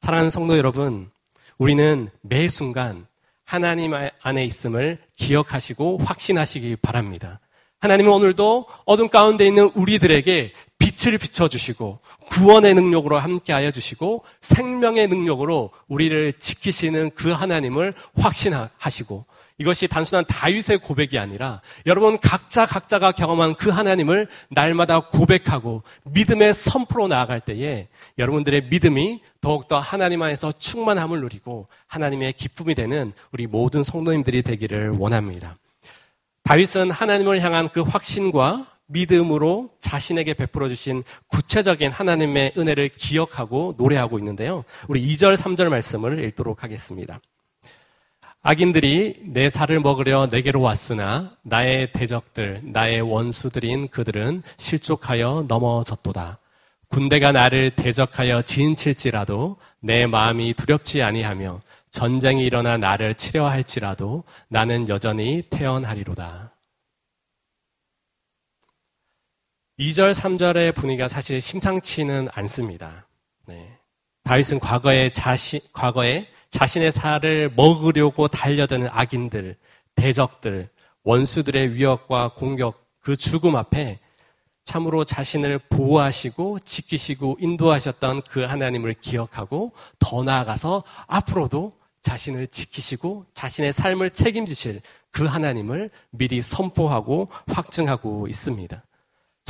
사랑하는 0.00 0.30
성도 0.30 0.58
여러분, 0.58 1.10
우리는 1.58 2.08
매 2.22 2.48
순간 2.48 3.06
하나님 3.44 3.92
안에 4.22 4.44
있음을 4.44 4.98
기억하시고 5.16 5.98
확신하시기 5.98 6.76
바랍니다. 6.76 7.40
하나님은 7.80 8.12
오늘도 8.12 8.66
어둠 8.84 9.08
가운데 9.08 9.46
있는 9.46 9.70
우리들에게 9.74 10.52
빛을 10.78 11.18
비춰주시고 11.18 11.98
구원의 12.30 12.74
능력으로 12.74 13.18
함께하여 13.18 13.70
주시고 13.70 14.24
생명의 14.40 15.08
능력으로 15.08 15.70
우리를 15.88 16.32
지키시는 16.34 17.10
그 17.14 17.30
하나님을 17.30 17.92
확신하시고 18.16 19.24
이것이 19.60 19.88
단순한 19.88 20.24
다윗의 20.24 20.78
고백이 20.78 21.18
아니라 21.18 21.60
여러분 21.84 22.18
각자 22.18 22.64
각자가 22.64 23.12
경험한 23.12 23.56
그 23.56 23.68
하나님을 23.68 24.26
날마다 24.48 25.00
고백하고 25.00 25.82
믿음의 26.04 26.54
선포로 26.54 27.08
나아갈 27.08 27.42
때에 27.42 27.88
여러분들의 28.16 28.68
믿음이 28.70 29.20
더욱더 29.42 29.78
하나님 29.78 30.22
안에서 30.22 30.50
충만함을 30.52 31.20
누리고 31.20 31.66
하나님의 31.88 32.32
기쁨이 32.32 32.74
되는 32.74 33.12
우리 33.32 33.46
모든 33.46 33.82
성도님들이 33.82 34.42
되기를 34.42 34.94
원합니다. 34.96 35.56
다윗은 36.44 36.90
하나님을 36.90 37.42
향한 37.42 37.68
그 37.68 37.82
확신과 37.82 38.66
믿음으로 38.86 39.68
자신에게 39.80 40.34
베풀어 40.34 40.68
주신 40.68 41.02
구체적인 41.28 41.92
하나님의 41.92 42.54
은혜를 42.56 42.88
기억하고 42.96 43.74
노래하고 43.76 44.18
있는데요. 44.18 44.64
우리 44.88 45.06
2절, 45.06 45.36
3절 45.36 45.68
말씀을 45.68 46.24
읽도록 46.24 46.64
하겠습니다. 46.64 47.20
악인들이 48.42 49.20
내 49.26 49.50
살을 49.50 49.80
먹으려 49.80 50.26
내게로 50.30 50.62
왔으나 50.62 51.30
나의 51.42 51.92
대적들, 51.92 52.62
나의 52.64 53.02
원수들인 53.02 53.88
그들은 53.88 54.42
실족하여 54.56 55.44
넘어졌도다. 55.46 56.38
군대가 56.88 57.32
나를 57.32 57.70
대적하여 57.70 58.40
진칠지라도 58.42 59.58
내 59.80 60.06
마음이 60.06 60.54
두렵지 60.54 61.02
아니하며 61.02 61.60
전쟁이 61.90 62.46
일어나 62.46 62.78
나를 62.78 63.14
치려 63.14 63.46
할지라도 63.46 64.24
나는 64.48 64.88
여전히 64.88 65.42
태어나리로다. 65.50 66.54
2절, 69.78 70.12
3절의 70.12 70.74
분위기가 70.74 71.08
사실 71.08 71.40
심상치는 71.40 72.28
않습니다. 72.32 73.06
네. 73.46 73.78
다윗은 74.24 74.60
과거에 74.60 75.10
자신, 75.10 75.60
과거에 75.72 76.26
자신의 76.50 76.92
살을 76.92 77.52
먹으려고 77.54 78.28
달려드는 78.28 78.88
악인들, 78.90 79.56
대적들, 79.94 80.68
원수들의 81.04 81.74
위협과 81.74 82.34
공격, 82.34 82.84
그 83.00 83.16
죽음 83.16 83.56
앞에 83.56 83.98
참으로 84.64 85.04
자신을 85.04 85.58
보호하시고 85.70 86.60
지키시고 86.60 87.38
인도하셨던 87.40 88.22
그 88.28 88.44
하나님을 88.44 88.94
기억하고 88.94 89.72
더 89.98 90.22
나아가서 90.22 90.84
앞으로도 91.06 91.72
자신을 92.02 92.46
지키시고 92.46 93.26
자신의 93.34 93.72
삶을 93.72 94.10
책임지실 94.10 94.80
그 95.10 95.24
하나님을 95.24 95.90
미리 96.10 96.40
선포하고 96.40 97.28
확증하고 97.48 98.28
있습니다. 98.28 98.82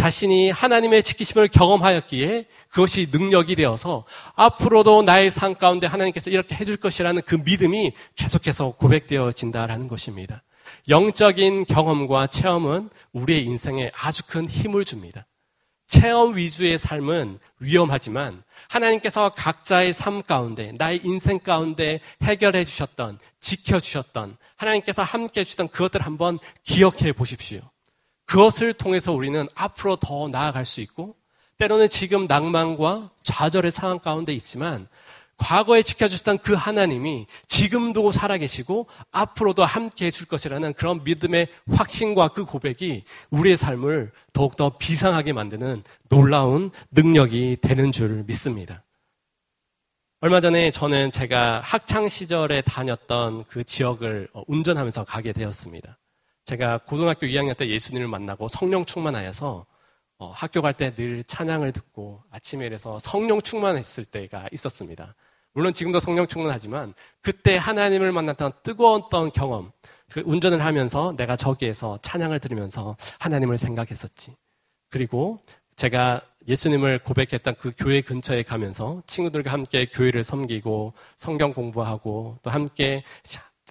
자신이 0.01 0.51
하나님의 0.51 1.03
지키심을 1.03 1.49
경험하였기에 1.49 2.47
그것이 2.71 3.09
능력이 3.13 3.55
되어서 3.55 4.07
앞으로도 4.35 5.03
나의 5.03 5.31
삶 5.31 5.55
가운데 5.55 5.87
하나님께서 5.87 6.31
이렇게 6.31 6.55
해줄 6.55 6.79
것이라는 6.79 7.21
그 7.21 7.35
믿음이 7.35 7.93
계속해서 8.17 8.71
고백되어진다라는 8.79 9.89
것입니다. 9.89 10.43
영적인 10.89 11.67
경험과 11.67 12.29
체험은 12.29 12.89
우리의 13.13 13.43
인생에 13.45 13.91
아주 13.95 14.23
큰 14.27 14.49
힘을 14.49 14.87
줍니다. 14.87 15.27
체험 15.87 16.35
위주의 16.35 16.79
삶은 16.79 17.39
위험하지만 17.59 18.43
하나님께서 18.69 19.29
각자의 19.29 19.93
삶 19.93 20.23
가운데, 20.23 20.73
나의 20.79 21.03
인생 21.05 21.39
가운데 21.39 22.01
해결해 22.23 22.65
주셨던, 22.65 23.19
지켜 23.39 23.79
주셨던, 23.79 24.39
하나님께서 24.57 25.03
함께 25.03 25.41
해주셨던 25.41 25.69
그것들 25.69 26.01
한번 26.01 26.39
기억해 26.65 27.13
보십시오. 27.13 27.61
그것을 28.31 28.73
통해서 28.75 29.13
우리는 29.13 29.49
앞으로 29.57 29.97
더 29.97 30.29
나아갈 30.29 30.65
수 30.65 30.81
있고 30.81 31.17
때로는 31.59 31.89
지금 31.89 32.29
낭만과 32.29 33.11
좌절의 33.25 33.73
상황 33.73 33.99
가운데 33.99 34.33
있지만 34.33 34.87
과거에 35.37 35.83
지켜주셨던 35.83 36.39
그 36.39 36.55
하나님이 36.55 37.27
지금도 37.49 38.13
살아계시고 38.13 38.87
앞으로도 39.11 39.65
함께 39.65 40.07
해줄 40.07 40.29
것이라는 40.29 40.75
그런 40.75 41.03
믿음의 41.03 41.49
확신과 41.73 42.29
그 42.29 42.45
고백이 42.45 43.03
우리의 43.31 43.57
삶을 43.57 44.13
더욱더 44.33 44.79
비상하게 44.79 45.33
만드는 45.33 45.83
놀라운 46.09 46.71
능력이 46.93 47.57
되는 47.61 47.91
줄 47.91 48.23
믿습니다. 48.29 48.85
얼마 50.21 50.41
전에 50.41 50.71
저는 50.71 51.11
제가 51.11 51.61
학창 51.65 52.09
시절에 52.09 52.61
다녔던 52.61 53.45
그 53.49 53.65
지역을 53.65 54.29
운전하면서 54.47 55.03
가게 55.03 55.33
되었습니다. 55.33 55.99
제가 56.45 56.79
고등학교 56.79 57.27
2학년 57.27 57.57
때 57.57 57.69
예수님을 57.69 58.09
만나고 58.09 58.49
성령 58.49 58.85
충만하여서 58.85 59.67
어, 60.19 60.31
학교 60.33 60.61
갈 60.61 60.75
때 60.75 60.95
늘 60.95 61.25
찬양을 61.25 61.73
듣고 61.73 62.23
아침에 62.31 62.67
일어서 62.67 62.99
성령 62.99 63.41
충만했을 63.41 64.05
때가 64.05 64.49
있었습니다. 64.53 65.15
물론 65.53 65.73
지금도 65.73 65.99
성령 66.01 66.27
충만하지만 66.27 66.95
그때 67.23 67.57
하나님을 67.57 68.13
만났던 68.13 68.53
뜨거웠던 68.63 69.33
경험, 69.33 69.73
그 70.11 70.23
운전을 70.27 70.65
하면서 70.65 71.15
내가 71.17 71.37
저기에서 71.37 71.99
찬양을 72.03 72.39
들으면서 72.39 72.97
하나님을 73.19 73.59
생각했었지. 73.59 74.37
그리고 74.91 75.41
제가 75.77 76.21
예수님을 76.49 77.01
고백했던 77.01 77.55
그 77.61 77.73
교회 77.77 78.01
근처에 78.01 78.43
가면서 78.43 79.03
친구들과 79.07 79.53
함께 79.53 79.87
교회를 79.87 80.23
섬기고 80.25 80.95
성경 81.17 81.53
공부하고 81.53 82.39
또 82.43 82.51
함께 82.51 83.03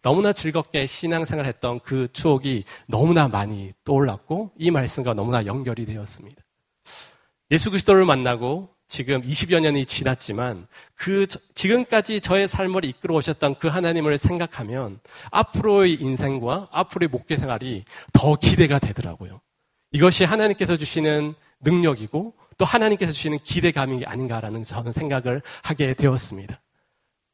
너무나 0.02 0.34
즐겁게 0.34 0.86
신앙생활 0.86 1.46
했던 1.46 1.80
그 1.80 2.08
추억이 2.14 2.64
너무나 2.88 3.28
많이 3.28 3.72
떠올랐고 3.84 4.52
이 4.58 4.72
말씀과 4.72 5.14
너무나 5.14 5.46
연결이 5.46 5.86
되었습니다. 5.86 6.44
예수 7.52 7.70
그리스도를 7.72 8.06
만나고 8.06 8.70
지금 8.88 9.22
20여 9.22 9.60
년이 9.62 9.86
지났지만 9.86 10.68
그 10.96 11.28
지금까지 11.54 12.22
저의 12.22 12.48
삶을 12.48 12.86
이끌어 12.86 13.16
오셨던 13.16 13.60
그 13.60 13.68
하나님을 13.68 14.18
생각하면 14.18 15.00
앞으로의 15.32 15.94
인생과 15.96 16.70
앞으로의 16.72 17.10
목회 17.10 17.38
생활이 17.38 17.86
더 18.14 18.36
기대가 18.36 18.80
되더라고요. 18.80 19.42
이것이 19.92 20.24
하나님께서 20.24 20.76
주시는 20.76 21.36
능력이고 21.62 22.34
또 22.58 22.66
하나님께서 22.66 23.12
주시는 23.12 23.40
기대감이 23.40 24.06
아닌가라는 24.06 24.64
저는 24.64 24.92
생각을 24.92 25.42
하게 25.64 25.94
되었습니다. 25.94 26.60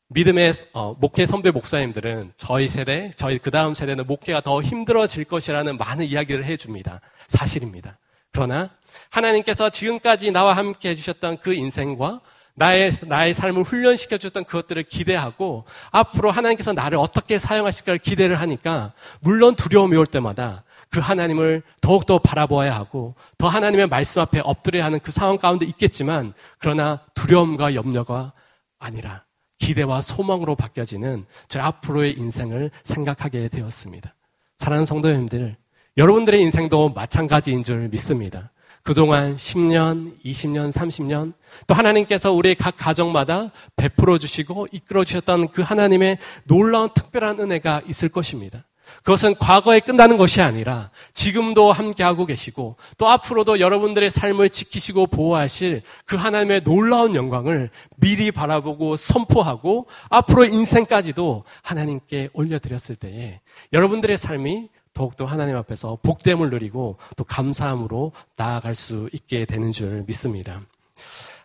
믿음의 0.10 0.54
어, 0.74 0.96
목회 1.00 1.26
선배 1.26 1.50
목사님들은 1.50 2.34
저희 2.38 2.68
세대, 2.68 3.12
저희 3.16 3.40
그 3.40 3.50
다음 3.50 3.74
세대는 3.74 4.06
목회가 4.06 4.40
더 4.40 4.62
힘들어질 4.62 5.26
것이라는 5.26 5.78
많은 5.78 6.06
이야기를 6.06 6.46
해줍니다. 6.46 7.02
사실입니다. 7.28 7.98
그러나 8.32 8.70
하나님께서 9.10 9.70
지금까지 9.70 10.32
나와 10.32 10.54
함께 10.54 10.90
해주셨던 10.90 11.38
그 11.40 11.54
인생과 11.54 12.22
나의, 12.54 12.92
나의 13.08 13.34
삶을 13.34 13.64
훈련시켜 13.64 14.18
주셨던 14.18 14.46
그것들을 14.46 14.84
기대하고 14.84 15.66
앞으로 15.92 16.32
하나님께서 16.32 16.72
나를 16.72 16.98
어떻게 16.98 17.38
사용하실까를 17.38 17.98
기대를 18.00 18.40
하니까 18.40 18.94
물론 19.20 19.56
두려움이 19.56 19.98
올 19.98 20.06
때마다 20.06 20.64
그 20.90 21.02
하나님을 21.02 21.64
더욱더 21.82 22.20
바라보아야 22.20 22.74
하고 22.74 23.16
더 23.38 23.50
하나님의 23.50 23.88
말씀 23.88 24.22
앞에 24.22 24.40
엎드려야 24.42 24.86
하는 24.86 25.00
그 25.00 25.12
상황 25.12 25.38
가운데 25.38 25.66
있겠지만 25.66 26.34
그러나 26.58 27.02
두려움과 27.14 27.76
염려가 27.76 28.32
아니라 28.80 29.25
기대와 29.60 30.02
소망으로 30.02 30.56
바뀌어지는 30.56 31.26
저 31.48 31.62
앞으로의 31.62 32.14
인생을 32.14 32.72
생각하게 32.84 33.48
되었습니다. 33.48 34.14
사랑하는 34.58 34.86
성도님들, 34.86 35.58
여러분들의 35.98 36.42
인생도 36.42 36.90
마찬가지인 36.90 37.64
줄 37.64 37.88
믿습니다. 37.90 38.52
그동안 38.84 39.36
10년, 39.36 40.14
20년, 40.24 40.72
30년, 40.72 41.34
또 41.66 41.74
하나님께서 41.74 42.32
우리 42.32 42.54
각 42.54 42.78
가정마다 42.78 43.50
베풀어 43.76 44.20
주시고 44.20 44.68
이끌어 44.72 45.04
주셨던 45.04 45.48
그 45.50 45.64
하나님의 45.64 46.20
놀라운 46.44 46.90
특별한 46.94 47.40
은혜가 47.40 47.82
있을 47.88 48.10
것입니다. 48.10 48.64
그것은 49.04 49.36
과거에 49.36 49.80
끝나는 49.80 50.18
것이 50.18 50.42
아니라 50.42 50.90
지금도 51.14 51.72
함께하고 51.72 52.26
계시고 52.26 52.76
또 52.98 53.08
앞으로도 53.10 53.60
여러분들의 53.60 54.10
삶을 54.10 54.50
지키시고 54.50 55.08
보호하실 55.08 55.82
그 56.06 56.16
하나님의 56.16 56.64
놀라운 56.64 57.16
영광을 57.16 57.70
미리 57.98 58.32
바라보고 58.32 58.98
선포하고 58.98 59.88
앞으로 60.10 60.46
인생까지도 60.46 61.44
하나님께 61.62 62.30
올려드렸을 62.34 62.96
때에 62.96 63.40
여러분들의 63.74 64.18
삶이 64.18 64.70
더욱더 64.94 65.26
하나님 65.26 65.58
앞에서 65.58 66.00
복됨을 66.02 66.50
누리고 66.50 66.98
또 67.18 67.24
감사함으로 67.26 68.14
나아갈 68.38 68.74
수 68.74 69.10
있게 69.12 69.46
되는 69.46 69.72
줄 69.72 70.04
믿습니다. 70.08 70.62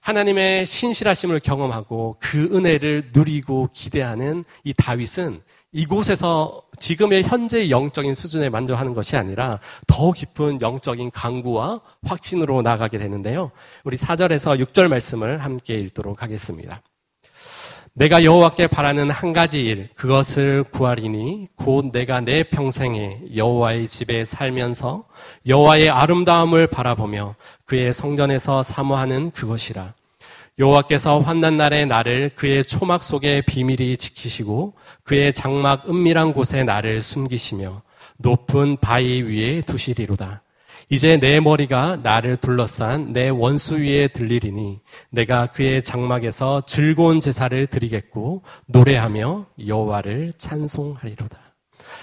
하나님의 0.00 0.64
신실하심을 0.64 1.40
경험하고 1.40 2.16
그 2.20 2.48
은혜를 2.52 3.10
누리고 3.12 3.68
기대하는 3.72 4.44
이 4.64 4.72
다윗은 4.72 5.42
이곳에서 5.72 6.62
지금의 6.78 7.22
현재의 7.22 7.70
영적인 7.70 8.14
수준에 8.14 8.48
만족하는 8.48 8.94
것이 8.94 9.16
아니라 9.16 9.60
더 9.86 10.10
깊은 10.12 10.60
영적인 10.60 11.10
강구와 11.10 11.80
확신으로 12.02 12.62
나가게 12.62 12.98
되는데요. 12.98 13.50
우리 13.84 13.96
4절에서 13.96 14.64
6절 14.64 14.88
말씀을 14.88 15.38
함께 15.38 15.74
읽도록 15.74 16.22
하겠습니다. 16.22 16.82
내가 17.92 18.24
여호와께 18.24 18.68
바라는 18.68 19.10
한 19.10 19.32
가지 19.32 19.64
일 19.64 19.88
그것을 19.94 20.64
구하리니 20.64 21.48
곧 21.56 21.90
내가 21.92 22.20
내 22.20 22.44
평생에 22.44 23.20
여호와의 23.34 23.88
집에 23.88 24.24
살면서 24.24 25.04
여호와의 25.46 25.90
아름다움을 25.90 26.68
바라보며 26.68 27.34
그의 27.64 27.92
성전에서 27.92 28.62
사모하는 28.62 29.32
그것이라 29.32 29.92
여호와께서 30.58 31.20
환난 31.20 31.56
날에 31.56 31.86
나를 31.86 32.30
그의 32.34 32.64
초막 32.64 33.02
속에 33.02 33.42
비밀히 33.46 33.96
지키시고 33.96 34.74
그의 35.04 35.32
장막 35.32 35.88
은밀한 35.88 36.32
곳에 36.32 36.64
나를 36.64 37.00
숨기시며 37.00 37.82
높은 38.18 38.76
바위 38.78 39.22
위에 39.22 39.62
두시리로다. 39.62 40.42
이제 40.92 41.18
내 41.18 41.38
머리가 41.38 41.98
나를 42.02 42.36
둘러싼 42.36 43.12
내 43.12 43.28
원수 43.28 43.76
위에 43.76 44.08
들리리니 44.08 44.80
내가 45.10 45.46
그의 45.46 45.82
장막에서 45.82 46.62
즐거운 46.62 47.20
제사를 47.20 47.66
드리겠고 47.68 48.42
노래하며 48.66 49.46
여호와를 49.66 50.32
찬송하리로다. 50.36 51.39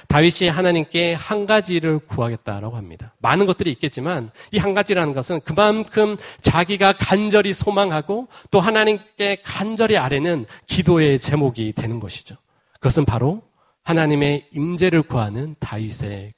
다윗이 0.07 0.49
하나님께 0.49 1.13
한 1.13 1.45
가지를 1.45 1.99
구하겠다라고 1.99 2.77
합니다. 2.77 3.13
많은 3.19 3.45
것들이 3.45 3.69
있겠지만 3.71 4.31
이 4.51 4.57
한 4.57 4.73
가지라는 4.73 5.13
것은 5.13 5.41
그만큼 5.41 6.17
자기가 6.41 6.93
간절히 6.93 7.53
소망하고 7.53 8.27
또 8.51 8.59
하나님께 8.59 9.41
간절히 9.43 9.97
아뢰는 9.97 10.45
기도의 10.65 11.19
제목이 11.19 11.73
되는 11.73 11.99
것이죠. 11.99 12.35
그것은 12.73 13.05
바로 13.05 13.43
하나님의 13.83 14.47
임재를 14.53 15.03
구하는 15.03 15.55
다윗의 15.59 16.31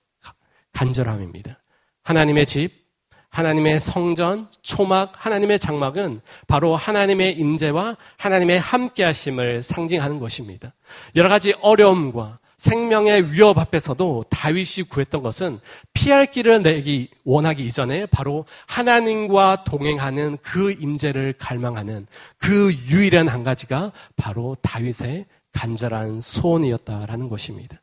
간절함입니다. 0.74 1.60
하나님의 2.04 2.46
집, 2.46 2.72
하나님의 3.30 3.80
성전, 3.80 4.48
초막, 4.62 5.14
하나님의 5.16 5.60
장막은 5.60 6.22
바로 6.48 6.76
하나님의 6.76 7.38
임재와 7.38 7.98
하나님의 8.18 8.60
함께하심을 8.60 9.62
상징하는 9.64 10.20
것입니다. 10.20 10.74
여러 11.16 11.30
가지 11.30 11.54
어려움과 11.62 12.38
생명의 12.60 13.32
위협 13.32 13.58
앞에서도 13.58 14.26
다윗이 14.30 14.90
구했던 14.90 15.24
것은 15.24 15.60
피할 15.94 16.26
길을 16.26 16.62
내기 16.62 17.10
원하기 17.24 17.66
이전에 17.66 18.06
바로 18.08 18.46
하나님과 18.68 19.64
동행하는 19.64 20.38
그 20.42 20.74
임재를 20.74 21.36
갈망하는 21.40 22.06
그 22.38 22.74
유일한 22.90 23.30
한 23.30 23.46
가지가 23.46 23.94
바로 24.18 24.58
다윗의 24.62 25.26
간절한 25.54 26.20
소원이었다라는 26.20 27.30
것입니다. 27.30 27.82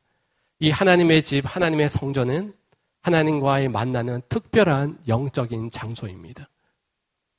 이 0.60 0.68
하나님의 0.68 1.22
집, 1.22 1.44
하나님의 1.46 1.88
성전은 1.88 2.52
하나님과의 3.00 3.68
만나는 3.68 4.20
특별한 4.28 4.98
영적인 5.08 5.70
장소입니다. 5.70 6.50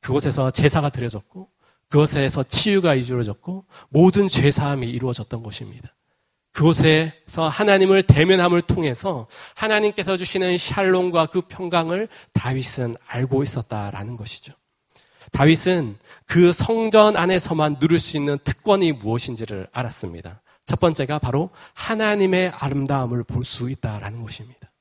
그곳에서 0.02 0.50
제사가 0.50 0.90
드려졌고 0.90 1.50
그곳에서 1.90 2.42
치유가 2.42 2.96
이루어졌고 2.96 3.66
모든 3.90 4.28
죄사함이 4.28 4.88
이루어졌던 4.90 5.44
것입니다. 5.44 5.94
그곳에서 6.58 7.48
하나님을 7.48 8.02
대면함을 8.02 8.64
통해서 8.64 9.28
하나님께서 9.54 10.18
주시는 10.18 10.58
샬롬과 10.58 11.28
그 11.28 11.42
평강을 11.42 12.08
다윗은 12.34 12.96
알고 13.06 13.44
있었다라는 13.44 14.18
것이죠. 14.18 14.54
다윗은 15.34 15.98
그 16.26 16.52
성전 16.52 17.16
안에서만 17.16 17.78
누릴 17.78 18.00
수 18.00 18.18
있는 18.18 18.40
특권이 18.44 18.92
무엇인지를 18.94 19.68
알았습니다. 19.72 20.42
첫 20.66 20.80
번째가 20.80 21.20
바로 21.20 21.52
하나님의 21.76 22.50
아름다움을 22.50 23.24
볼 23.24 23.46
수 23.46 23.70
있다라는 23.70 24.24
것입니다. 24.24 24.72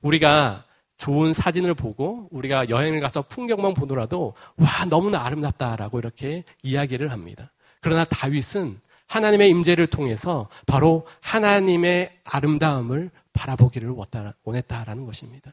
우리가 0.00 0.64
좋은 0.96 1.34
사진을 1.34 1.74
보고 1.74 2.28
우리가 2.30 2.70
여행을 2.70 3.00
가서 3.00 3.20
풍경만 3.20 3.74
보더라도 3.74 4.34
와 4.56 4.86
너무나 4.88 5.26
아름답다라고 5.26 5.98
이렇게 5.98 6.44
이야기를 6.62 7.12
합니다. 7.12 7.52
그러나 7.82 8.04
다윗은 8.04 8.80
하나님의 9.12 9.50
임재를 9.50 9.88
통해서 9.88 10.48
바로 10.66 11.06
하나님의 11.20 12.10
아름다움을 12.24 13.10
바라보기를 13.34 13.94
원했다라는 14.42 15.04
것입니다. 15.04 15.52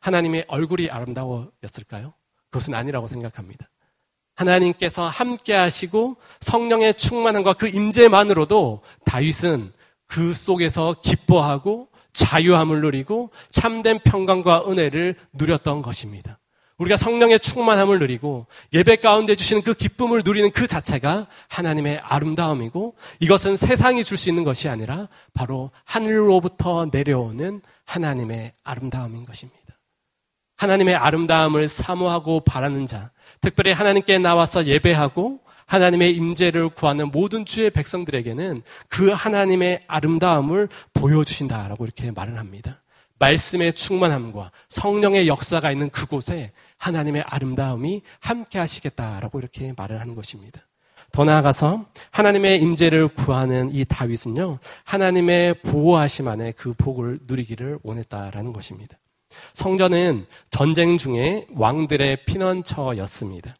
하나님의 0.00 0.46
얼굴이 0.48 0.90
아름다워였을까요? 0.90 2.14
그것은 2.50 2.74
아니라고 2.74 3.06
생각합니다. 3.06 3.68
하나님께서 4.34 5.08
함께 5.08 5.54
하시고 5.54 6.16
성령의 6.40 6.94
충만함과 6.94 7.54
그 7.54 7.68
임재만으로도 7.68 8.82
다윗은 9.04 9.72
그 10.08 10.34
속에서 10.34 10.96
기뻐하고 11.00 11.88
자유함을 12.12 12.80
누리고 12.80 13.30
참된 13.50 14.00
평강과 14.00 14.64
은혜를 14.68 15.14
누렸던 15.32 15.82
것입니다. 15.82 16.40
우리가 16.78 16.96
성령의 16.96 17.40
충만함을 17.40 17.98
누리고 17.98 18.46
예배 18.72 18.96
가운데 18.96 19.34
주시는 19.34 19.62
그 19.62 19.72
기쁨을 19.72 20.22
누리는 20.24 20.50
그 20.52 20.66
자체가 20.66 21.26
하나님의 21.48 22.00
아름다움이고 22.02 22.94
이것은 23.20 23.56
세상이 23.56 24.04
줄 24.04 24.16
수 24.18 24.28
있는 24.28 24.44
것이 24.44 24.68
아니라 24.68 25.08
바로 25.34 25.70
하늘로부터 25.84 26.88
내려오는 26.90 27.60
하나님의 27.84 28.52
아름다움인 28.64 29.24
것입니다. 29.24 29.60
하나님의 30.56 30.94
아름다움을 30.94 31.68
사모하고 31.68 32.40
바라는 32.40 32.86
자, 32.86 33.10
특별히 33.42 33.72
하나님께 33.72 34.18
나와서 34.18 34.64
예배하고 34.66 35.40
하나님의 35.66 36.12
임재를 36.12 36.70
구하는 36.70 37.10
모든 37.10 37.44
주의 37.44 37.68
백성들에게는 37.70 38.62
그 38.88 39.10
하나님의 39.10 39.84
아름다움을 39.86 40.68
보여주신다라고 40.94 41.84
이렇게 41.84 42.10
말을 42.10 42.38
합니다. 42.38 42.82
말씀의 43.18 43.72
충만함과 43.72 44.50
성령의 44.68 45.28
역사가 45.28 45.72
있는 45.72 45.90
그곳에 45.90 46.52
하나님의 46.78 47.22
아름다움이 47.26 48.02
함께 48.20 48.58
하시겠다라고 48.58 49.38
이렇게 49.38 49.72
말을 49.76 50.00
하는 50.00 50.14
것입니다. 50.14 50.60
더 51.12 51.24
나아가서 51.24 51.86
하나님의 52.10 52.60
임재를 52.60 53.08
구하는 53.08 53.70
이 53.72 53.84
다윗은요. 53.84 54.58
하나님의 54.84 55.62
보호하심 55.62 56.28
안에 56.28 56.52
그 56.52 56.74
복을 56.74 57.20
누리기를 57.26 57.78
원했다라는 57.82 58.52
것입니다. 58.52 58.98
성전은 59.54 60.26
전쟁 60.50 60.98
중에 60.98 61.46
왕들의 61.54 62.24
피난처였습니다. 62.24 63.54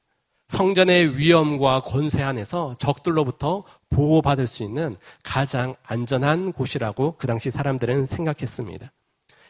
성전의 0.48 1.16
위험과 1.16 1.80
권세 1.80 2.22
안에서 2.22 2.76
적들로부터 2.78 3.64
보호받을 3.90 4.46
수 4.46 4.62
있는 4.62 4.96
가장 5.24 5.74
안전한 5.82 6.52
곳이라고 6.52 7.16
그 7.18 7.26
당시 7.26 7.50
사람들은 7.50 8.06
생각했습니다. 8.06 8.92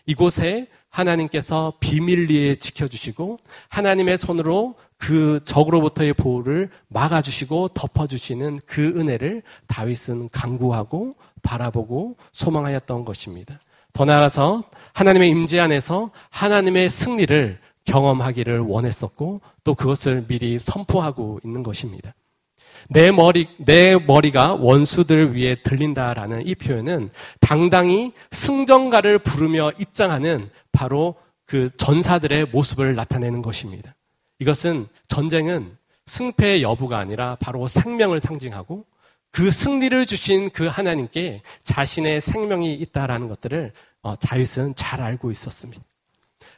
이곳에 0.06 0.66
하나님께서 0.88 1.74
비밀리에 1.80 2.54
지켜주시고 2.54 3.38
하나님의 3.68 4.16
손으로 4.16 4.76
그 4.96 5.40
적으로부터의 5.44 6.14
보호를 6.14 6.70
막아주시고 6.88 7.68
덮어주시는 7.74 8.60
그 8.66 8.94
은혜를 8.96 9.42
다윗은 9.66 10.30
강구하고 10.30 11.12
바라보고 11.42 12.16
소망하였던 12.32 13.04
것입니다. 13.04 13.60
더 13.92 14.04
나아가서 14.04 14.62
하나님의 14.94 15.28
임재 15.30 15.58
안에서 15.58 16.10
하나님의 16.30 16.88
승리를 16.88 17.58
경험하기를 17.84 18.60
원했었고 18.60 19.40
또 19.64 19.74
그것을 19.74 20.26
미리 20.26 20.58
선포하고 20.58 21.40
있는 21.44 21.62
것입니다. 21.62 22.14
내 22.88 23.10
머리, 23.10 23.48
내 23.58 23.96
머리가 23.96 24.54
원수들 24.54 25.36
위에 25.36 25.56
들린다라는 25.56 26.46
이 26.46 26.54
표현은 26.54 27.10
당당히 27.40 28.12
승전가를 28.30 29.18
부르며 29.18 29.72
입장하는 29.78 30.50
바로 30.72 31.16
그 31.44 31.70
전사들의 31.76 32.46
모습을 32.46 32.94
나타내는 32.94 33.42
것입니다. 33.42 33.94
이것은 34.38 34.86
전쟁은 35.08 35.76
승패의 36.06 36.62
여부가 36.62 36.98
아니라 36.98 37.36
바로 37.40 37.66
생명을 37.66 38.20
상징하고 38.20 38.84
그 39.30 39.50
승리를 39.50 40.06
주신 40.06 40.50
그 40.50 40.66
하나님께 40.66 41.42
자신의 41.62 42.20
생명이 42.20 42.74
있다라는 42.74 43.28
것들을 43.28 43.72
어, 44.02 44.16
다윗은 44.16 44.74
잘 44.76 45.02
알고 45.02 45.30
있었습니다. 45.30 45.82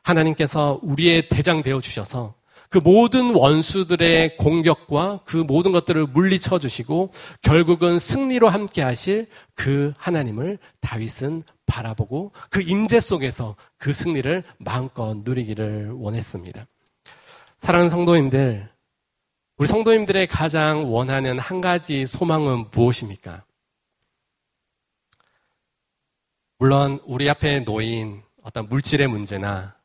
하나님께서 0.03 0.79
우리의 0.83 1.29
대장 1.29 1.62
되어 1.62 1.81
주셔서 1.81 2.35
그 2.70 2.78
모든 2.78 3.35
원수들의 3.35 4.37
공격과 4.37 5.20
그 5.24 5.37
모든 5.37 5.72
것들을 5.72 6.07
물리쳐 6.07 6.59
주시고 6.59 7.11
결국은 7.40 7.98
승리로 7.98 8.48
함께 8.48 8.83
하실 8.83 9.26
그 9.54 9.94
하나님을 9.96 10.59
다윗은 10.81 11.44
바라보고 11.66 12.33
그 12.50 12.61
임재 12.62 13.00
속에서 13.00 13.57
그 13.78 13.92
승리를 13.92 14.42
마음껏 14.59 15.16
누리기를 15.24 15.92
원했습니다. 15.92 16.66
사랑하는 17.59 17.90
성도님들, 17.90 18.68
우리 19.57 19.66
성도님들의 19.66 20.26
가장 20.28 20.92
원하는 20.92 21.38
한 21.38 21.61
가지 21.61 22.07
소망은 22.07 22.66
무엇입니까? 22.70 23.44
물론 26.59 27.00
우리 27.04 27.28
앞에 27.31 27.61
놓인 27.61 28.22
어떤 28.42 28.68
물질의 28.68 29.07
문제나 29.07 29.78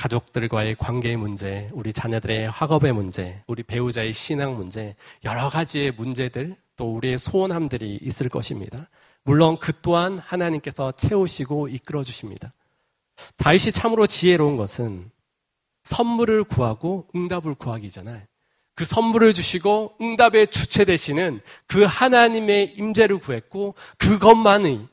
가족들과의 0.00 0.76
관계의 0.76 1.18
문제, 1.18 1.68
우리 1.74 1.92
자녀들의 1.92 2.48
학업의 2.48 2.92
문제, 2.92 3.42
우리 3.46 3.62
배우자의 3.62 4.14
신앙 4.14 4.56
문제, 4.56 4.94
여러 5.24 5.50
가지의 5.50 5.92
문제들, 5.92 6.56
또 6.76 6.94
우리의 6.96 7.18
소원함들이 7.18 7.98
있을 8.00 8.30
것입니다. 8.30 8.88
물론 9.24 9.58
그 9.58 9.74
또한 9.82 10.18
하나님께서 10.18 10.92
채우시고 10.92 11.68
이끌어 11.68 12.02
주십니다. 12.02 12.54
다윗이 13.36 13.72
참으로 13.72 14.06
지혜로운 14.06 14.56
것은 14.56 15.10
선물을 15.84 16.44
구하고 16.44 17.06
응답을 17.14 17.54
구하기잖아요. 17.56 18.22
그 18.74 18.86
선물을 18.86 19.34
주시고 19.34 19.96
응답의 20.00 20.46
주체 20.46 20.86
되시는 20.86 21.42
그 21.66 21.84
하나님의 21.84 22.72
임재를 22.78 23.18
구했고 23.18 23.74
그것만의 23.98 24.88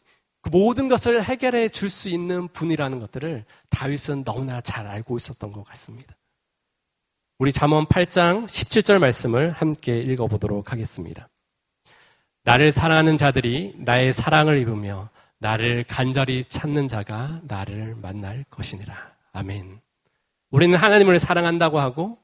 그 0.47 0.49
모든 0.49 0.87
것을 0.87 1.21
해결해 1.21 1.67
줄 1.67 1.89
수 1.89 2.09
있는 2.09 2.47
분이라는 2.47 2.99
것들을 2.99 3.43
다윗은 3.69 4.23
너무나 4.23 4.61
잘 4.61 4.87
알고 4.87 5.17
있었던 5.17 5.51
것 5.51 5.63
같습니다. 5.65 6.15
우리 7.37 7.51
잠언 7.51 7.85
8장 7.85 8.45
17절 8.45 8.99
말씀을 8.99 9.51
함께 9.51 9.99
읽어보도록 9.99 10.71
하겠습니다. 10.71 11.27
나를 12.43 12.71
사랑하는 12.71 13.17
자들이 13.17 13.73
나의 13.77 14.13
사랑을 14.13 14.57
입으며 14.59 15.09
나를 15.39 15.83
간절히 15.85 16.45
찾는 16.45 16.87
자가 16.87 17.41
나를 17.43 17.95
만날 17.95 18.45
것이니라. 18.49 18.95
아멘. 19.33 19.81
우리는 20.49 20.77
하나님을 20.77 21.19
사랑한다고 21.19 21.79
하고 21.79 22.17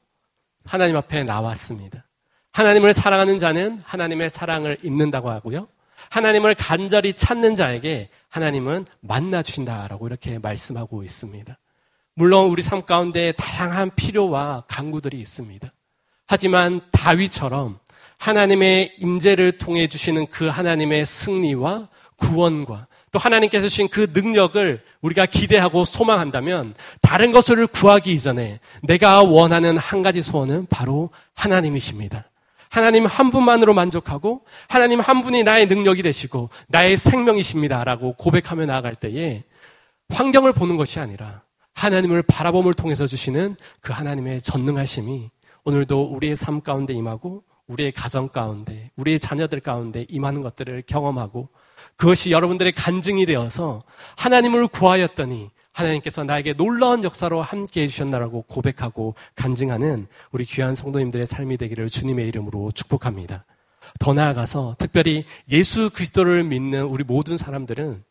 하나님 0.64 0.96
앞에 0.96 1.24
나왔습니다. 1.24 2.06
하나님을 2.52 2.94
사랑하는 2.94 3.38
자는 3.38 3.82
하나님의 3.84 4.30
사랑을 4.30 4.78
입는다고 4.82 5.30
하고요. 5.30 5.66
하나님을 6.10 6.54
간절히 6.54 7.14
찾는 7.14 7.54
자에게 7.54 8.08
하나님은 8.28 8.86
만나 9.00 9.42
주신다라고 9.42 10.06
이렇게 10.06 10.38
말씀하고 10.38 11.02
있습니다. 11.02 11.58
물론 12.14 12.46
우리 12.46 12.62
삶 12.62 12.82
가운데 12.82 13.32
다양한 13.32 13.90
필요와 13.96 14.64
강구들이 14.68 15.18
있습니다. 15.18 15.72
하지만 16.26 16.80
다윗처럼 16.92 17.78
하나님의 18.18 18.94
임재를 18.98 19.58
통해 19.58 19.88
주시는 19.88 20.28
그 20.28 20.46
하나님의 20.46 21.04
승리와 21.04 21.88
구원과 22.16 22.86
또 23.10 23.18
하나님께서 23.18 23.68
주신 23.68 23.88
그 23.88 24.10
능력을 24.12 24.82
우리가 25.02 25.26
기대하고 25.26 25.84
소망한다면 25.84 26.74
다른 27.02 27.32
것을 27.32 27.66
구하기 27.66 28.12
이전에 28.12 28.60
내가 28.82 29.22
원하는 29.22 29.76
한 29.76 30.02
가지 30.02 30.22
소원은 30.22 30.66
바로 30.70 31.10
하나님이십니다. 31.34 32.24
하나님 32.74 33.06
한 33.06 33.30
분만으로 33.30 33.72
만족하고 33.72 34.42
하나님 34.66 34.98
한 34.98 35.22
분이 35.22 35.44
나의 35.44 35.66
능력이 35.66 36.02
되시고 36.02 36.50
나의 36.66 36.96
생명이십니다라고 36.96 38.14
고백하며 38.14 38.66
나아갈 38.66 38.96
때에 38.96 39.44
환경을 40.08 40.52
보는 40.52 40.76
것이 40.76 40.98
아니라 40.98 41.42
하나님을 41.74 42.22
바라봄을 42.22 42.74
통해서 42.74 43.06
주시는 43.06 43.54
그 43.80 43.92
하나님의 43.92 44.42
전능하심이 44.42 45.30
오늘도 45.62 46.02
우리의 46.14 46.34
삶 46.34 46.62
가운데 46.62 46.94
임하고 46.94 47.44
우리의 47.68 47.92
가정 47.92 48.28
가운데 48.28 48.90
우리의 48.96 49.20
자녀들 49.20 49.60
가운데 49.60 50.04
임하는 50.08 50.42
것들을 50.42 50.82
경험하고 50.84 51.50
그것이 51.94 52.32
여러분들의 52.32 52.72
간증이 52.72 53.24
되어서 53.26 53.84
하나님을 54.16 54.66
구하였더니 54.66 55.48
하나님께서 55.74 56.24
나에게 56.24 56.54
놀라운 56.54 57.04
역사로 57.04 57.42
함께 57.42 57.82
해주셨나라고 57.82 58.42
고백하고 58.42 59.14
간증하는 59.34 60.06
우리 60.30 60.44
귀한 60.44 60.74
성도님들의 60.74 61.26
삶이 61.26 61.56
되기를 61.58 61.90
주님의 61.90 62.28
이름으로 62.28 62.70
축복합니다. 62.70 63.44
더 63.98 64.14
나아가서 64.14 64.76
특별히 64.78 65.24
예수 65.50 65.90
그리스도를 65.90 66.44
믿는 66.44 66.84
우리 66.84 67.04
모든 67.04 67.36
사람들은 67.36 68.02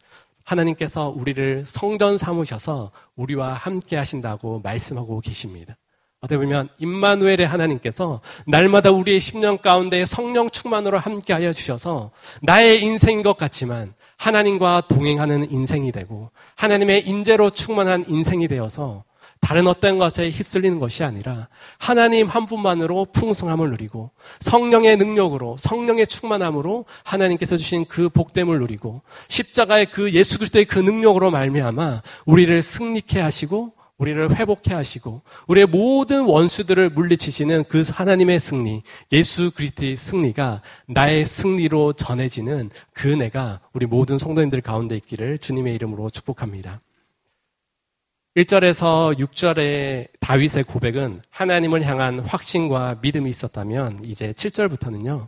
하나님께서 0.43 1.07
우리를 1.09 1.63
성전 1.65 2.17
삼으셔서 2.17 2.91
우리와 3.15 3.53
함께 3.53 3.95
하신다고 3.95 4.59
말씀하고 4.61 5.21
계십니다. 5.21 5.77
어떻게 6.19 6.37
보면 6.37 6.69
임마누엘의 6.79 7.47
하나님께서 7.47 8.21
날마다 8.45 8.91
우리의 8.91 9.19
10년 9.19 9.61
가운데 9.61 10.05
성령 10.05 10.49
충만으로 10.49 10.97
함께하여 10.97 11.51
주셔서 11.51 12.11
나의 12.41 12.81
인생인 12.81 13.23
것 13.23 13.37
같지만 13.37 13.93
하나님과 14.23 14.83
동행하는 14.87 15.51
인생이 15.51 15.91
되고 15.91 16.31
하나님의 16.55 17.05
인재로 17.05 17.49
충만한 17.49 18.05
인생이 18.07 18.47
되어서 18.47 19.03
다른 19.41 19.67
어떤 19.67 19.97
것에 19.97 20.29
휩쓸리는 20.29 20.79
것이 20.79 21.03
아니라 21.03 21.49
하나님 21.77 22.27
한 22.27 22.45
분만으로 22.45 23.07
풍성함을 23.11 23.71
누리고 23.71 24.11
성령의 24.39 24.95
능력으로 24.95 25.57
성령의 25.59 26.07
충만함으로 26.07 26.85
하나님께서 27.03 27.57
주신 27.57 27.83
그 27.83 28.07
복됨을 28.07 28.59
누리고 28.59 29.01
십자가의 29.27 29.87
그 29.87 30.13
예수 30.13 30.37
그리스도의 30.37 30.63
그 30.63 30.79
능력으로 30.79 31.29
말미암아 31.29 32.01
우리를 32.25 32.61
승리케 32.61 33.19
하시고 33.19 33.73
우리를 33.97 34.35
회복해 34.35 34.73
하시고 34.73 35.21
우리의 35.47 35.67
모든 35.67 36.25
원수들을 36.25 36.89
물리치시는 36.89 37.65
그 37.65 37.83
하나님의 37.87 38.39
승리, 38.39 38.81
예수 39.11 39.51
그리스도의 39.51 39.95
승리가 39.95 40.61
나의 40.87 41.25
승리로 41.25 41.93
전해지는 41.93 42.69
그 42.91 43.07
내가 43.07 43.59
우리 43.73 43.85
모든 43.85 44.17
성도님들 44.17 44.61
가운데 44.61 44.95
있기를 44.95 45.37
주님의 45.37 45.75
이름으로 45.75 46.09
축복합니다. 46.09 46.81
1절에서 48.35 49.15
6절의 49.19 50.07
다윗의 50.19 50.63
고백은 50.63 51.21
하나님을 51.29 51.83
향한 51.83 52.19
확신과 52.19 52.97
믿음이 53.01 53.29
있었다면 53.29 53.99
이제 54.05 54.31
7절부터는요. 54.31 55.27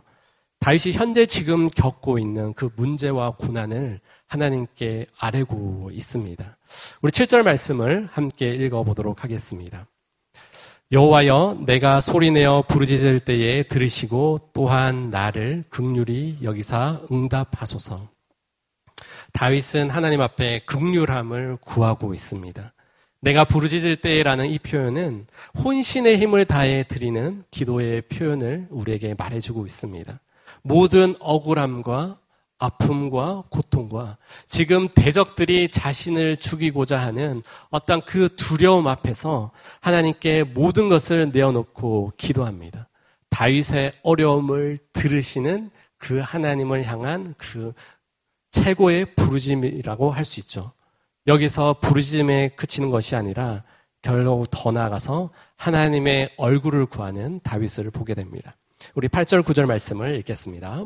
다윗이 0.58 0.94
현재 0.94 1.24
지금 1.24 1.66
겪고 1.68 2.18
있는 2.18 2.52
그 2.54 2.70
문제와 2.74 3.36
고난을 3.36 4.00
하나님께 4.26 5.06
아뢰고 5.18 5.90
있습니다. 5.92 6.55
우리 7.02 7.12
7절 7.12 7.42
말씀을 7.44 8.08
함께 8.10 8.50
읽어보도록 8.50 9.24
하겠습니다. 9.24 9.86
여호와여 10.92 11.62
내가 11.66 12.00
소리내어 12.00 12.64
부르짖을 12.68 13.20
때에 13.20 13.64
들으시고 13.64 14.50
또한 14.52 15.10
나를 15.10 15.64
극률이 15.68 16.38
여기사 16.42 17.00
응답하소서. 17.10 18.08
다윗은 19.32 19.90
하나님 19.90 20.20
앞에 20.20 20.60
극률함을 20.60 21.58
구하고 21.60 22.14
있습니다. 22.14 22.72
내가 23.20 23.44
부르짖을 23.44 23.96
때라는 23.96 24.46
이 24.46 24.58
표현은 24.60 25.26
혼신의 25.62 26.18
힘을 26.18 26.44
다해 26.44 26.84
드리는 26.84 27.42
기도의 27.50 28.02
표현을 28.02 28.68
우리에게 28.70 29.14
말해주고 29.18 29.66
있습니다. 29.66 30.20
모든 30.62 31.14
억울함과 31.18 32.18
아픔과 32.58 33.44
고통과 33.50 34.16
지금 34.46 34.88
대적들이 34.88 35.68
자신을 35.68 36.36
죽이고자 36.36 36.98
하는 36.98 37.42
어떤 37.70 38.00
그 38.02 38.34
두려움 38.34 38.88
앞에서 38.88 39.50
하나님께 39.80 40.44
모든 40.44 40.88
것을 40.88 41.30
내어놓고 41.32 42.12
기도합니다. 42.16 42.88
다윗의 43.30 43.92
어려움을 44.02 44.78
들으시는 44.92 45.70
그 45.98 46.20
하나님을 46.20 46.84
향한 46.84 47.34
그 47.36 47.72
최고의 48.52 49.14
부르짐이라고 49.14 50.10
할 50.10 50.24
수 50.24 50.40
있죠. 50.40 50.72
여기서 51.26 51.76
부르짐에 51.80 52.50
그치는 52.50 52.90
것이 52.90 53.16
아니라 53.16 53.64
결국 54.00 54.46
더 54.50 54.70
나아가서 54.70 55.30
하나님의 55.56 56.34
얼굴을 56.36 56.86
구하는 56.86 57.40
다윗을 57.42 57.90
보게 57.90 58.14
됩니다. 58.14 58.56
우리 58.94 59.08
8절 59.08 59.42
9절 59.42 59.66
말씀을 59.66 60.14
읽겠습니다. 60.20 60.84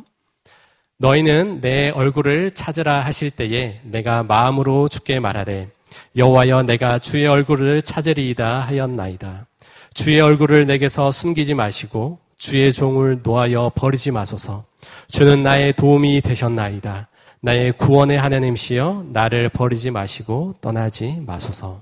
너희는 1.01 1.63
내 1.63 1.89
얼굴을 1.89 2.51
찾으라 2.51 3.01
하실 3.01 3.31
때에 3.31 3.81
내가 3.85 4.23
마음으로 4.23 4.87
죽게 4.87 5.19
말하되 5.19 5.71
여호와여 6.15 6.65
내가 6.65 6.99
주의 6.99 7.27
얼굴을 7.27 7.81
찾으리이다 7.81 8.61
하였나이다. 8.61 9.47
주의 9.95 10.21
얼굴을 10.21 10.67
내게서 10.67 11.11
숨기지 11.11 11.55
마시고 11.55 12.19
주의 12.37 12.71
종을 12.71 13.21
놓아여 13.23 13.73
버리지 13.75 14.11
마소서. 14.11 14.67
주는 15.09 15.43
나의 15.43 15.73
도움이 15.73 16.21
되셨나이다. 16.21 17.09
나의 17.41 17.73
구원의 17.73 18.19
하나님시여 18.19 19.07
나를 19.11 19.49
버리지 19.49 19.91
마시고 19.91 20.57
떠나지 20.61 21.23
마소서. 21.27 21.81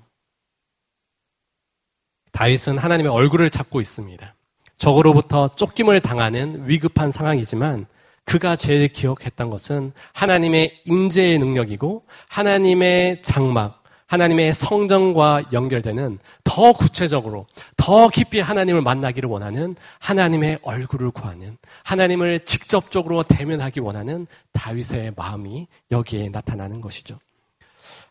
다윗은 2.31 2.79
하나님의 2.79 3.11
얼굴을 3.11 3.51
찾고 3.51 3.81
있습니다. 3.81 4.35
적으로부터 4.77 5.49
쫓김을 5.49 6.03
당하는 6.03 6.69
위급한 6.69 7.11
상황이지만 7.11 7.87
그가 8.29 8.57
제일 8.57 8.89
기억했던 8.89 9.49
것은 9.49 9.93
하나님의 10.13 10.83
임재의 10.85 11.39
능력이고 11.39 12.03
하나님의 12.29 13.23
장막, 13.23 13.83
하나님의 14.07 14.53
성정과 14.53 15.45
연결되는 15.55 16.19
더 16.45 16.73
구체적으로 16.75 17.47
더 17.79 18.09
깊이 18.09 18.41
하나님을 18.41 18.83
만나기를 18.83 19.31
원하는 19.31 19.77
하나님의 20.01 20.59
얼굴을 20.61 21.11
구하는 21.11 21.57
하나님을 21.85 22.45
직접적으로 22.45 23.23
대면하기 23.23 23.81
원하는 23.81 24.27
다윗의 24.53 25.15
마음이 25.17 25.67
여기에 25.91 26.29
나타나는 26.29 26.83
것이죠. 26.83 27.19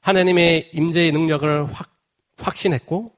하나님의 0.02 0.72
임재의 0.74 1.12
능력을 1.12 1.72
확, 1.72 1.92
확신했고 2.40 3.12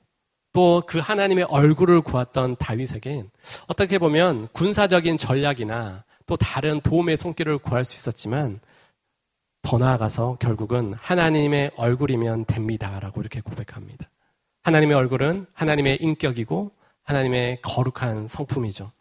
또 0.51 0.81
그 0.85 0.99
하나님의 0.99 1.45
얼굴을 1.45 2.01
구했던 2.01 2.57
다윗에겐 2.57 3.29
어떻게 3.67 3.99
보면 3.99 4.49
군사적인 4.51 5.17
전략이나 5.17 6.03
또 6.29 6.37
다른 6.37 6.79
도움의 6.79 7.17
손길을 7.17 7.57
구할 7.57 7.83
수 7.83 7.97
있었지만 7.97 8.59
더 9.63 9.79
나아가서 9.79 10.37
결국은 10.39 10.93
하나님의 10.93 11.71
얼굴이면 11.75 12.45
됩니다라고 12.45 13.19
이렇게 13.19 13.41
고백합니다. 13.41 14.07
하나님의 14.61 14.95
얼굴은 14.95 15.47
하나님의 15.53 15.97
인격이고 16.01 16.71
하나님의 17.01 17.61
거룩한 17.63 18.27
성품이죠. 18.27 18.91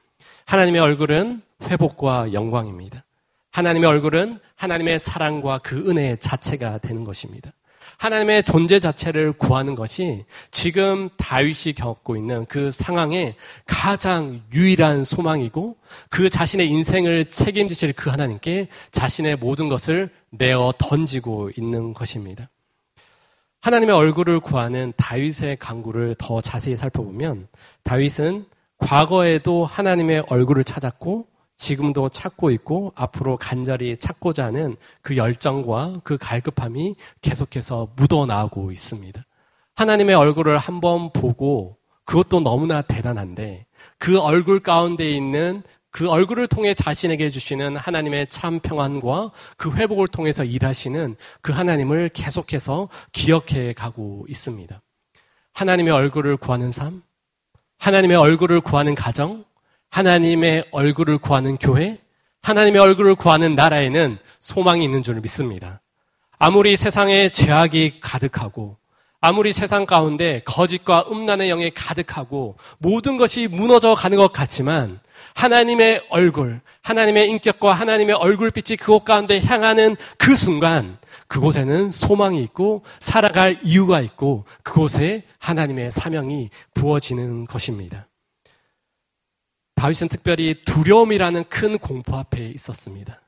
하나님의 0.46 0.80
얼굴은 0.80 1.42
회복과 1.64 2.32
영광입니다. 2.32 3.04
하나님의 3.50 3.90
얼굴은 3.90 4.40
하나님의 4.54 4.98
사랑과 4.98 5.58
그 5.58 5.90
은혜 5.90 6.16
자체가 6.16 6.78
되는 6.78 7.04
것입니다. 7.04 7.52
하나님의 7.98 8.44
존재 8.44 8.78
자체를 8.78 9.32
구하는 9.32 9.74
것이 9.74 10.24
지금 10.52 11.08
다윗이 11.18 11.74
겪고 11.76 12.16
있는 12.16 12.46
그 12.46 12.70
상황의 12.70 13.34
가장 13.66 14.40
유일한 14.54 15.02
소망이고 15.02 15.76
그 16.08 16.30
자신의 16.30 16.68
인생을 16.68 17.24
책임지실 17.24 17.94
그 17.94 18.08
하나님께 18.08 18.68
자신의 18.92 19.36
모든 19.36 19.68
것을 19.68 20.10
내어 20.30 20.72
던지고 20.78 21.50
있는 21.56 21.92
것입니다. 21.92 22.48
하나님의 23.62 23.96
얼굴을 23.96 24.38
구하는 24.38 24.92
다윗의 24.96 25.56
강구를 25.58 26.14
더 26.18 26.40
자세히 26.40 26.76
살펴보면 26.76 27.46
다윗은 27.82 28.44
과거에도 28.78 29.66
하나님의 29.66 30.26
얼굴을 30.28 30.62
찾았고 30.62 31.26
지금도 31.58 32.08
찾고 32.08 32.50
있고 32.52 32.92
앞으로 32.94 33.36
간절히 33.36 33.96
찾고자 33.96 34.46
하는 34.46 34.76
그 35.02 35.16
열정과 35.16 36.00
그 36.04 36.16
갈급함이 36.16 36.94
계속해서 37.20 37.88
묻어나오고 37.96 38.72
있습니다. 38.72 39.22
하나님의 39.74 40.14
얼굴을 40.14 40.56
한번 40.56 41.12
보고 41.12 41.76
그것도 42.04 42.40
너무나 42.40 42.80
대단한데 42.80 43.66
그 43.98 44.18
얼굴 44.18 44.60
가운데 44.60 45.10
있는 45.10 45.62
그 45.90 46.08
얼굴을 46.08 46.46
통해 46.46 46.74
자신에게 46.74 47.28
주시는 47.28 47.76
하나님의 47.76 48.28
참 48.28 48.60
평안과 48.60 49.32
그 49.56 49.74
회복을 49.74 50.08
통해서 50.08 50.44
일하시는 50.44 51.16
그 51.40 51.52
하나님을 51.52 52.10
계속해서 52.10 52.88
기억해 53.12 53.72
가고 53.72 54.24
있습니다. 54.28 54.80
하나님의 55.54 55.92
얼굴을 55.92 56.36
구하는 56.36 56.70
삶, 56.70 57.02
하나님의 57.78 58.16
얼굴을 58.16 58.60
구하는 58.60 58.94
가정, 58.94 59.44
하나님의 59.90 60.66
얼굴을 60.70 61.18
구하는 61.18 61.56
교회, 61.56 61.98
하나님의 62.42 62.80
얼굴을 62.80 63.14
구하는 63.14 63.54
나라에는 63.54 64.18
소망이 64.40 64.84
있는 64.84 65.02
줄 65.02 65.20
믿습니다. 65.20 65.80
아무리 66.38 66.76
세상에 66.76 67.30
죄악이 67.30 68.00
가득하고 68.00 68.76
아무리 69.20 69.52
세상 69.52 69.84
가운데 69.84 70.40
거짓과 70.44 71.06
음란의 71.10 71.50
영에 71.50 71.70
가득하고 71.70 72.56
모든 72.78 73.16
것이 73.16 73.48
무너져 73.48 73.94
가는 73.94 74.16
것 74.16 74.32
같지만 74.32 75.00
하나님의 75.34 76.06
얼굴, 76.10 76.60
하나님의 76.82 77.28
인격과 77.30 77.72
하나님의 77.72 78.14
얼굴빛이 78.14 78.76
그곳 78.76 79.04
가운데 79.04 79.40
향하는 79.40 79.96
그 80.16 80.36
순간 80.36 80.98
그곳에는 81.26 81.92
소망이 81.92 82.42
있고 82.44 82.82
살아갈 83.00 83.58
이유가 83.62 84.00
있고 84.00 84.44
그곳에 84.62 85.24
하나님의 85.38 85.90
사명이 85.90 86.50
부어지는 86.74 87.46
것입니다. 87.46 88.07
다윗은 89.78 90.08
특별히 90.08 90.56
두려움이라는 90.64 91.44
큰 91.44 91.78
공포 91.78 92.16
앞에 92.16 92.48
있었습니다. 92.48 93.20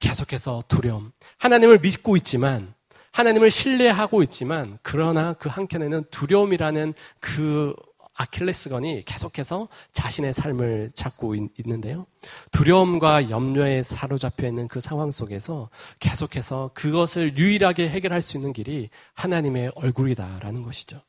계속해서 0.00 0.62
두려움. 0.68 1.12
하나님을 1.38 1.78
믿고 1.78 2.18
있지만, 2.18 2.74
하나님을 3.12 3.50
신뢰하고 3.50 4.22
있지만, 4.24 4.78
그러나 4.82 5.32
그 5.32 5.48
한켠에는 5.48 6.04
두려움이라는 6.10 6.92
그 7.20 7.74
아킬레스건이 8.16 9.04
계속해서 9.06 9.68
자신의 9.92 10.34
삶을 10.34 10.90
찾고 10.94 11.36
있, 11.36 11.40
는데요 11.66 12.06
두려움과 12.52 13.30
염려에 13.30 13.82
사로잡혀 13.82 14.46
있는 14.46 14.68
그 14.68 14.82
상황 14.82 15.10
속에서 15.10 15.70
계속해서 16.00 16.72
그것을 16.74 17.38
유일하게 17.38 17.88
해결할 17.88 18.20
수 18.20 18.36
있는 18.36 18.52
길이 18.52 18.90
하나님의 19.14 19.72
얼굴이다라는 19.74 20.62
것이죠. 20.62 21.00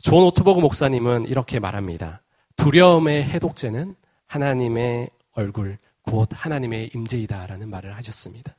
존 0.00 0.24
오트버그 0.24 0.60
목사님은 0.60 1.26
이렇게 1.26 1.60
말합니다. 1.60 2.22
두려움의 2.56 3.24
해독제는 3.24 3.94
하나님의 4.26 5.10
얼굴, 5.32 5.78
곧 6.02 6.28
하나님의 6.32 6.90
임재이다라는 6.94 7.68
말을 7.70 7.96
하셨습니다. 7.96 8.56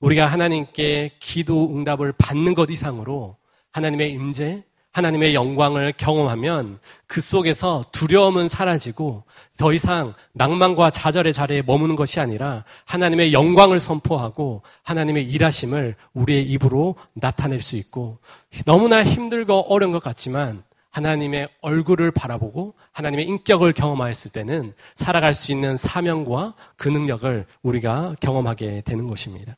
우리가 0.00 0.26
하나님께 0.26 1.16
기도 1.20 1.70
응답을 1.74 2.12
받는 2.18 2.54
것 2.54 2.70
이상으로 2.70 3.36
하나님의 3.72 4.12
임재, 4.12 4.64
하나님의 4.94 5.34
영광을 5.34 5.92
경험하면 5.96 6.78
그 7.08 7.20
속에서 7.20 7.84
두려움은 7.90 8.46
사라지고 8.46 9.24
더 9.58 9.72
이상 9.72 10.14
낙망과 10.32 10.90
좌절의 10.90 11.32
자리에 11.32 11.62
머무는 11.62 11.96
것이 11.96 12.20
아니라 12.20 12.64
하나님의 12.84 13.32
영광을 13.32 13.80
선포하고 13.80 14.62
하나님의 14.84 15.28
일하심을 15.28 15.96
우리의 16.12 16.44
입으로 16.44 16.94
나타낼 17.14 17.60
수 17.60 17.76
있고 17.76 18.18
너무나 18.66 19.02
힘들고 19.02 19.66
어려운 19.68 19.92
것 19.92 20.00
같지만 20.00 20.62
하나님의 20.94 21.48
얼굴을 21.60 22.12
바라보고 22.12 22.74
하나님의 22.92 23.26
인격을 23.26 23.72
경험하였을 23.72 24.30
때는 24.30 24.72
살아갈 24.94 25.34
수 25.34 25.50
있는 25.50 25.76
사명과 25.76 26.54
그 26.76 26.88
능력을 26.88 27.46
우리가 27.62 28.14
경험하게 28.20 28.82
되는 28.84 29.08
것입니다. 29.08 29.56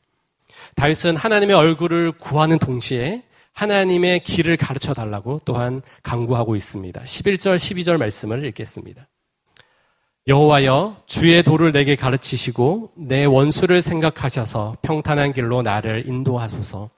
다윗은 0.75 1.15
하나님의 1.15 1.55
얼굴을 1.55 2.13
구하는 2.13 2.57
동시에 2.57 3.23
하나님의 3.53 4.23
길을 4.23 4.57
가르쳐 4.57 4.93
달라고 4.93 5.41
또한 5.45 5.81
강구하고 6.03 6.55
있습니다. 6.55 7.01
11절, 7.01 7.55
12절 7.55 7.97
말씀을 7.97 8.43
읽겠습니다. 8.45 9.07
여호와여 10.27 10.97
주의 11.05 11.41
도를 11.41 11.71
내게 11.71 11.95
가르치시고 11.95 12.91
내 12.97 13.25
원수를 13.25 13.81
생각하셔서 13.81 14.77
평탄한 14.81 15.33
길로 15.33 15.61
나를 15.61 16.03
인도하소서. 16.07 16.89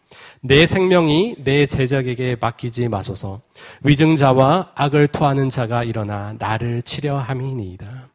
내 0.41 0.65
생명이 0.65 1.36
내 1.43 1.65
제적에게 1.65 2.38
맡기지 2.39 2.88
마소서. 2.88 3.41
위증자와 3.84 4.71
악을 4.75 5.08
토하는 5.08 5.49
자가 5.49 5.84
일어나 5.84 6.34
나를 6.39 6.82
치려 6.82 7.17
함이니이다. 7.17 8.10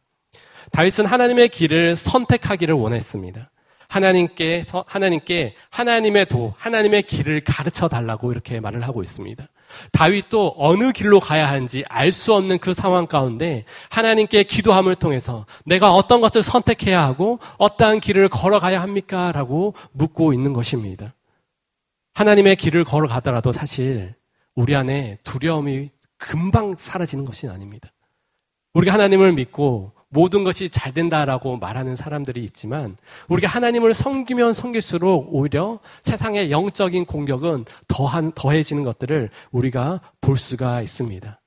다윗은 0.72 1.06
하나님의 1.06 1.50
길을 1.50 1.96
선택하기를 1.96 2.74
원했습니다. 2.74 3.50
하나님께 3.88 4.64
하나님께 4.86 5.54
하나님의 5.70 6.26
도, 6.26 6.54
하나님의 6.56 7.02
길을 7.02 7.42
가르쳐 7.44 7.86
달라고 7.88 8.32
이렇게 8.32 8.58
말을 8.58 8.82
하고 8.82 9.02
있습니다. 9.02 9.44
다윗도 9.92 10.54
어느 10.56 10.92
길로 10.92 11.20
가야 11.20 11.46
하는지 11.46 11.84
알 11.88 12.10
수 12.10 12.34
없는 12.34 12.58
그 12.58 12.74
상황 12.74 13.06
가운데 13.06 13.64
하나님께 13.90 14.44
기도함을 14.44 14.96
통해서 14.96 15.46
내가 15.66 15.92
어떤 15.92 16.20
것을 16.20 16.42
선택해야 16.42 17.02
하고 17.02 17.38
어떠한 17.58 18.00
길을 18.00 18.30
걸어가야 18.30 18.80
합니까? 18.80 19.30
라고 19.30 19.74
묻고 19.92 20.32
있는 20.32 20.54
것입니다. 20.54 21.12
하나님의 22.14 22.56
길을 22.56 22.84
걸어가더라도 22.84 23.52
사실 23.52 24.14
우리 24.54 24.74
안에 24.74 25.16
두려움이 25.24 25.90
금방 26.16 26.74
사라지는 26.74 27.24
것이 27.24 27.48
아닙니다. 27.48 27.90
우리가 28.72 28.92
하나님을 28.94 29.32
믿고 29.32 29.92
모든 30.08 30.44
것이 30.44 30.68
잘 30.68 30.94
된다라고 30.94 31.56
말하는 31.56 31.96
사람들이 31.96 32.44
있지만 32.44 32.96
우리가 33.28 33.48
하나님을 33.48 33.94
섬기면 33.94 34.52
섬길수록 34.52 35.34
오히려 35.34 35.80
세상의 36.02 36.52
영적인 36.52 37.04
공격은 37.04 37.64
더한 37.88 38.30
더해지는 38.32 38.84
것들을 38.84 39.30
우리가 39.50 40.00
볼 40.20 40.36
수가 40.36 40.82
있습니다. 40.82 41.40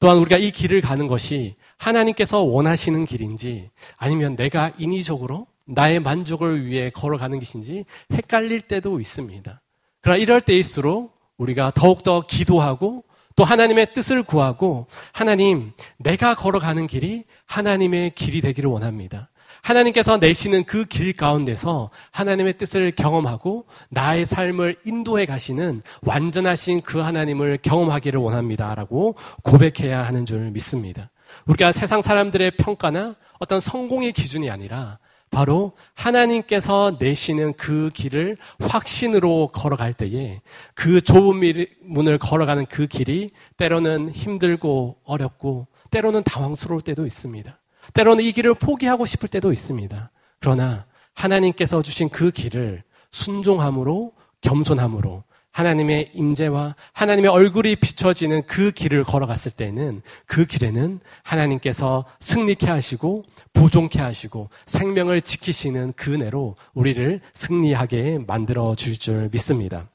또한 0.00 0.16
우리가 0.18 0.38
이 0.38 0.52
길을 0.52 0.80
가는 0.80 1.06
것이 1.06 1.56
하나님께서 1.76 2.40
원하시는 2.40 3.04
길인지 3.04 3.70
아니면 3.98 4.36
내가 4.36 4.72
인위적으로 4.78 5.46
나의 5.66 6.00
만족을 6.00 6.64
위해 6.64 6.88
걸어가는 6.88 7.38
것인지 7.38 7.84
헷갈릴 8.10 8.62
때도 8.62 9.00
있습니다. 9.00 9.60
그러나 10.08 10.22
이럴 10.22 10.40
때일수록 10.40 11.12
우리가 11.36 11.70
더욱더 11.74 12.22
기도하고 12.26 13.04
또 13.36 13.44
하나님의 13.44 13.92
뜻을 13.92 14.22
구하고 14.22 14.86
하나님, 15.12 15.72
내가 15.98 16.34
걸어가는 16.34 16.86
길이 16.86 17.24
하나님의 17.44 18.14
길이 18.14 18.40
되기를 18.40 18.70
원합니다. 18.70 19.28
하나님께서 19.60 20.16
내시는 20.16 20.64
그 20.64 20.86
길 20.86 21.12
가운데서 21.12 21.90
하나님의 22.10 22.54
뜻을 22.54 22.92
경험하고 22.92 23.66
나의 23.90 24.24
삶을 24.24 24.76
인도해 24.86 25.26
가시는 25.26 25.82
완전하신 26.00 26.80
그 26.80 27.00
하나님을 27.00 27.58
경험하기를 27.60 28.18
원합니다. 28.18 28.74
라고 28.74 29.14
고백해야 29.42 30.04
하는 30.04 30.24
줄 30.24 30.50
믿습니다. 30.52 31.10
우리가 31.44 31.72
세상 31.72 32.00
사람들의 32.00 32.52
평가나 32.52 33.12
어떤 33.40 33.60
성공의 33.60 34.12
기준이 34.12 34.48
아니라 34.48 35.00
바로 35.30 35.72
하나님께서 35.94 36.96
내시는 36.98 37.52
그 37.54 37.90
길을 37.92 38.36
확신으로 38.60 39.48
걸어갈 39.48 39.92
때에 39.92 40.40
그 40.74 41.00
좁은 41.00 41.66
문을 41.82 42.18
걸어가는 42.18 42.66
그 42.66 42.86
길이 42.86 43.30
때로는 43.56 44.10
힘들고 44.10 44.98
어렵고 45.04 45.66
때로는 45.90 46.22
당황스러울 46.24 46.82
때도 46.82 47.06
있습니다. 47.06 47.58
때로는 47.94 48.24
이 48.24 48.32
길을 48.32 48.54
포기하고 48.54 49.06
싶을 49.06 49.28
때도 49.28 49.52
있습니다. 49.52 50.10
그러나 50.40 50.86
하나님께서 51.14 51.82
주신 51.82 52.08
그 52.08 52.30
길을 52.30 52.82
순종함으로 53.10 54.12
겸손함으로 54.40 55.24
하나님의 55.58 56.10
임재와 56.14 56.76
하나님의 56.92 57.30
얼굴이 57.30 57.74
비춰지는 57.76 58.42
그 58.46 58.70
길을 58.70 59.02
걸어갔을 59.02 59.50
때는 59.52 60.02
그 60.26 60.46
길에는 60.46 61.00
하나님께서 61.24 62.04
승리케 62.20 62.68
하시고 62.68 63.24
보존케 63.54 64.00
하시고 64.00 64.50
생명을 64.66 65.20
지키시는 65.20 65.94
그 65.96 66.14
은혜로 66.14 66.54
우리를 66.74 67.20
승리하게 67.34 68.20
만들어 68.26 68.74
줄 68.74 68.98
줄 68.98 69.28
믿습니다. 69.30 69.88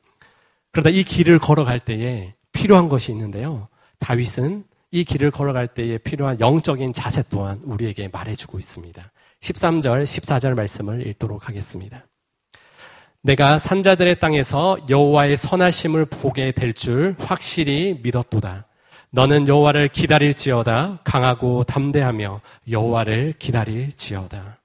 그러다 0.71 0.89
이 0.89 1.03
길을 1.03 1.39
걸어갈 1.39 1.79
때에 1.79 2.33
필요한 2.53 2.87
것이 2.87 3.11
있는데요. 3.11 3.67
다윗은 3.99 4.63
이 4.91 5.03
길을 5.03 5.31
걸어갈 5.31 5.67
때에 5.67 5.97
필요한 5.97 6.39
영적인 6.39 6.93
자세 6.93 7.23
또한 7.29 7.59
우리에게 7.63 8.07
말해주고 8.07 8.59
있습니다. 8.59 9.11
13절, 9.41 10.03
14절 10.03 10.55
말씀을 10.55 11.05
읽도록 11.07 11.49
하겠습니다. 11.49 12.05
내가 13.23 13.57
산자들의 13.57 14.19
땅에서 14.19 14.77
여호와의 14.89 15.37
선하심을 15.37 16.05
보게 16.05 16.51
될 16.51 16.73
줄 16.73 17.15
확실히 17.19 17.99
믿었도다. 18.03 18.67
너는 19.11 19.47
여호와를 19.47 19.87
기다릴지어다 19.89 20.99
강하고 21.03 21.63
담대하며 21.63 22.41
여호와를 22.69 23.35
기다릴지어다. 23.39 24.57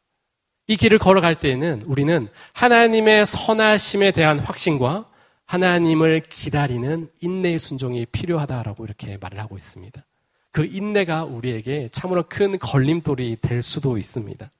이 0.67 0.77
길을 0.77 0.99
걸어갈 0.99 1.37
때에는 1.37 1.83
우리는 1.87 2.29
하나님의 2.53 3.27
선하심에 3.27 4.11
대한 4.11 4.39
확신과 4.41 5.07
하나님을 5.47 6.23
기다리는 6.29 7.09
인내의 7.21 7.59
순종이 7.59 8.07
필요하다라고 8.07 8.85
이렇게 8.85 9.19
말을 9.21 9.39
하고 9.39 9.57
있습니다. 9.57 10.05
그 10.51 10.65
인내가 10.65 11.25
우리에게 11.25 11.91
참으로 11.93 12.25
큰 12.29 12.59
걸림돌이 12.59 13.37
될 13.37 13.63
수도 13.63 13.97
있습니다. 13.97 14.51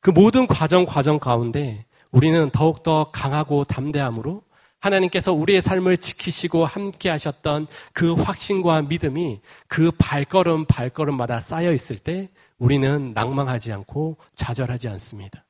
그 0.00 0.10
모든 0.10 0.46
과정 0.46 0.84
과정 0.84 1.18
가운데 1.18 1.84
우리는 2.12 2.48
더욱더 2.50 3.10
강하고 3.10 3.64
담대함으로 3.64 4.42
하나님께서 4.78 5.32
우리의 5.32 5.62
삶을 5.62 5.96
지키시고 5.96 6.66
함께 6.66 7.08
하셨던 7.08 7.68
그 7.92 8.14
확신과 8.14 8.82
믿음이 8.82 9.40
그 9.68 9.92
발걸음 9.96 10.66
발걸음마다 10.66 11.40
쌓여 11.40 11.72
있을 11.72 11.98
때 11.98 12.28
우리는 12.58 13.12
낭망하지 13.14 13.72
않고 13.72 14.18
좌절하지 14.34 14.88
않습니다. 14.88 15.44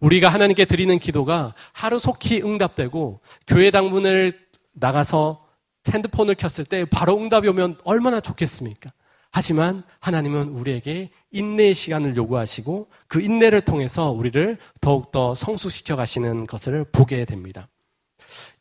우리가 0.00 0.28
하나님께 0.28 0.64
드리는 0.64 0.98
기도가 0.98 1.54
하루속히 1.72 2.42
응답되고 2.42 3.20
교회 3.46 3.70
당문을 3.70 4.38
나가서 4.72 5.46
핸드폰을 5.88 6.34
켰을 6.34 6.64
때 6.68 6.84
바로 6.84 7.16
응답이 7.18 7.48
오면 7.48 7.78
얼마나 7.84 8.20
좋겠습니까? 8.20 8.92
하지만 9.36 9.82
하나님은 9.98 10.50
우리에게 10.50 11.10
인내의 11.32 11.74
시간을 11.74 12.14
요구하시고 12.14 12.88
그 13.08 13.20
인내를 13.20 13.62
통해서 13.62 14.12
우리를 14.12 14.58
더욱더 14.80 15.34
성숙시켜 15.34 15.96
가시는 15.96 16.46
것을 16.46 16.84
보게 16.92 17.24
됩니다. 17.24 17.66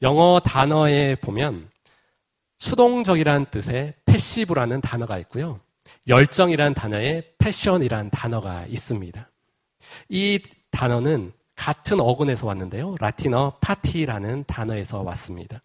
영어 0.02 0.40
단어에 0.44 1.14
보면 1.22 1.70
수동적이라는 2.58 3.46
뜻의 3.52 3.94
passive라는 4.06 4.82
단어가 4.82 5.20
있고요. 5.20 5.60
열정이라는 6.08 6.74
단어에 6.74 7.22
passion이라는 7.38 8.10
단어가 8.10 8.66
있습니다. 8.66 9.30
이 10.10 10.40
단어는 10.72 11.34
같은 11.56 12.00
어근에서 12.00 12.48
왔는데요. 12.48 12.96
라틴어 13.00 13.60
pati라는 13.62 14.46
단어에서 14.48 15.04
왔습니다. 15.04 15.62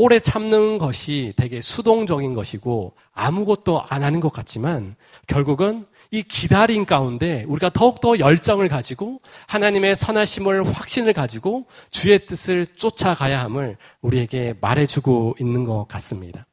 오래 0.00 0.20
참는 0.20 0.78
것이 0.78 1.32
되게 1.34 1.60
수동적인 1.60 2.32
것이고 2.32 2.94
아무것도 3.14 3.82
안 3.82 4.04
하는 4.04 4.20
것 4.20 4.32
같지만 4.32 4.94
결국은 5.26 5.86
이 6.12 6.22
기다림 6.22 6.86
가운데 6.86 7.42
우리가 7.48 7.70
더욱더 7.70 8.16
열정을 8.16 8.68
가지고 8.68 9.18
하나님의 9.48 9.96
선하심을 9.96 10.72
확신을 10.72 11.14
가지고 11.14 11.66
주의 11.90 12.16
뜻을 12.16 12.64
쫓아가야 12.76 13.42
함을 13.42 13.76
우리에게 14.00 14.54
말해주고 14.60 15.34
있는 15.40 15.64
것 15.64 15.86
같습니다. 15.88 16.46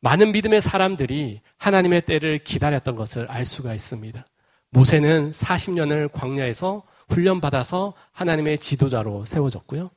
많은 0.00 0.32
믿음의 0.32 0.62
사람들이 0.62 1.42
하나님의 1.58 2.06
때를 2.06 2.42
기다렸던 2.42 2.96
것을 2.96 3.30
알 3.30 3.44
수가 3.44 3.74
있습니다. 3.74 4.24
모세는 4.70 5.32
40년을 5.32 6.10
광야에서 6.10 6.84
훈련받아서 7.10 7.92
하나님의 8.12 8.56
지도자로 8.56 9.26
세워졌고요. 9.26 9.90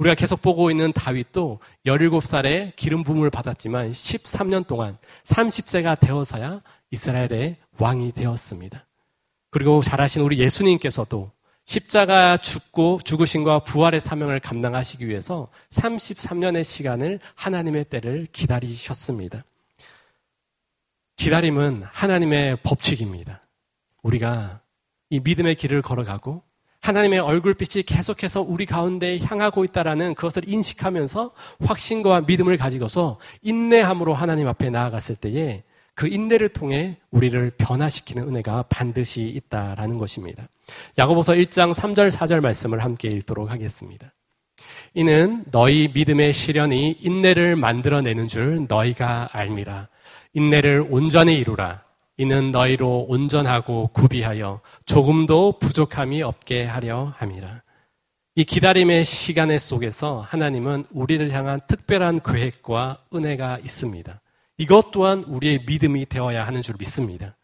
우리가 0.00 0.14
계속 0.14 0.40
보고 0.40 0.70
있는 0.70 0.92
다윗도 0.94 1.60
17살에 1.84 2.74
기름 2.74 3.04
부음을 3.04 3.28
받았지만 3.28 3.92
13년 3.92 4.66
동안 4.66 4.96
30세가 5.24 6.00
되어서야 6.00 6.60
이스라엘의 6.90 7.56
왕이 7.78 8.12
되었습니다. 8.12 8.86
그리고 9.50 9.82
잘하신 9.82 10.22
우리 10.22 10.38
예수님께서도 10.38 11.30
십자가 11.66 12.38
죽고 12.38 13.00
죽으신과 13.04 13.60
부활의 13.60 14.00
사명을 14.00 14.40
감당하시기 14.40 15.06
위해서 15.06 15.46
33년의 15.70 16.64
시간을 16.64 17.20
하나님의 17.34 17.84
때를 17.84 18.26
기다리셨습니다. 18.32 19.44
기다림은 21.16 21.82
하나님의 21.84 22.56
법칙입니다. 22.62 23.42
우리가 24.02 24.62
이 25.10 25.20
믿음의 25.20 25.56
길을 25.56 25.82
걸어가고 25.82 26.42
하나님의 26.80 27.18
얼굴빛이 27.18 27.84
계속해서 27.84 28.40
우리 28.40 28.64
가운데 28.66 29.18
향하고 29.18 29.64
있다라는 29.64 30.14
그것을 30.14 30.48
인식하면서 30.48 31.30
확신과 31.64 32.22
믿음을 32.22 32.56
가지고서 32.56 33.18
인내함으로 33.42 34.14
하나님 34.14 34.48
앞에 34.48 34.70
나아갔을 34.70 35.16
때에 35.16 35.62
그 35.94 36.08
인내를 36.08 36.48
통해 36.48 36.96
우리를 37.10 37.50
변화시키는 37.58 38.26
은혜가 38.28 38.64
반드시 38.70 39.22
있다라는 39.28 39.98
것입니다. 39.98 40.48
야고보서 40.98 41.34
1장 41.34 41.74
3절 41.74 42.10
4절 42.10 42.40
말씀을 42.40 42.82
함께 42.82 43.08
읽도록 43.08 43.50
하겠습니다. 43.50 44.12
이는 44.94 45.44
너희 45.50 45.90
믿음의 45.94 46.32
시련이 46.32 46.98
인내를 47.00 47.56
만들어내는 47.56 48.28
줄 48.28 48.60
너희가 48.66 49.28
알미라. 49.32 49.88
인내를 50.32 50.86
온전히 50.88 51.36
이루라. 51.36 51.82
이는 52.20 52.52
너희로 52.52 53.06
온전하고 53.08 53.92
구비하여 53.94 54.60
조금도 54.84 55.58
부족함이 55.58 56.20
없게 56.20 56.66
하려 56.66 57.14
함이라. 57.16 57.62
이 58.34 58.44
기다림의 58.44 59.06
시간의 59.06 59.58
속에서 59.58 60.20
하나님은 60.20 60.84
우리를 60.90 61.32
향한 61.32 61.60
특별한 61.66 62.20
계획과 62.20 63.04
은혜가 63.14 63.60
있습니다. 63.60 64.20
이것 64.58 64.90
또한 64.90 65.24
우리의 65.24 65.64
믿음이 65.66 66.04
되어야 66.04 66.46
하는 66.46 66.60
줄 66.60 66.74
믿습니다. 66.78 67.38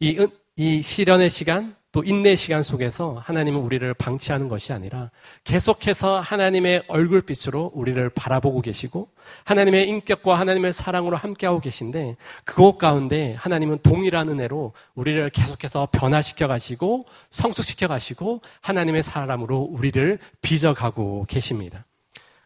이, 0.00 0.28
이 0.54 0.82
시련의 0.82 1.30
시간, 1.30 1.74
또 1.92 2.04
인내 2.04 2.36
시간 2.36 2.62
속에서 2.62 3.20
하나님은 3.24 3.60
우리를 3.60 3.92
방치하는 3.94 4.48
것이 4.48 4.72
아니라 4.72 5.10
계속해서 5.42 6.20
하나님의 6.20 6.84
얼굴빛으로 6.86 7.72
우리를 7.74 8.10
바라보고 8.10 8.60
계시고 8.60 9.08
하나님의 9.42 9.88
인격과 9.88 10.38
하나님의 10.38 10.72
사랑으로 10.72 11.16
함께하고 11.16 11.60
계신데 11.60 12.16
그것 12.44 12.78
가운데 12.78 13.34
하나님은 13.36 13.78
동일한 13.82 14.28
은혜로 14.28 14.72
우리를 14.94 15.30
계속해서 15.30 15.88
변화시켜 15.90 16.46
가시고 16.46 17.02
성숙시켜 17.30 17.88
가시고 17.88 18.40
하나님의 18.60 19.02
사람으로 19.02 19.58
우리를 19.58 20.18
빚어가고 20.42 21.26
계십니다. 21.28 21.84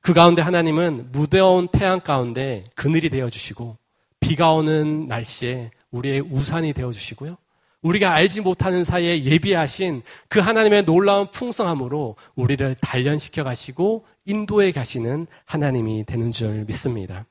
그 0.01 0.15
가운데 0.15 0.41
하나님은 0.41 1.13
무더운 1.13 1.69
태양 1.69 2.01
가운데 2.01 2.65
그늘이 2.75 3.11
되어 3.11 3.29
주시고 3.29 3.77
비가 4.21 4.53
오는 4.53 5.07
날씨에 5.07 5.71
우리의 5.91 6.21
우산이 6.21 6.73
되어 6.73 6.91
주시고요. 6.91 7.37
우리가 7.85 8.15
알지 8.15 8.41
못하는 8.41 8.83
사이에 8.83 9.25
예비하신 9.25 10.03
그 10.29 10.41
하나님의 10.41 10.87
놀라운 10.87 11.31
풍성함으로 11.31 12.17
우리를 12.35 12.75
단련시켜 12.77 13.45
가시고 13.45 14.07
인도해 14.25 14.73
가시는 14.73 15.27
하나님이 15.45 16.05
되는 16.07 16.33
줄 16.33 16.65
믿습니다. 16.65 17.27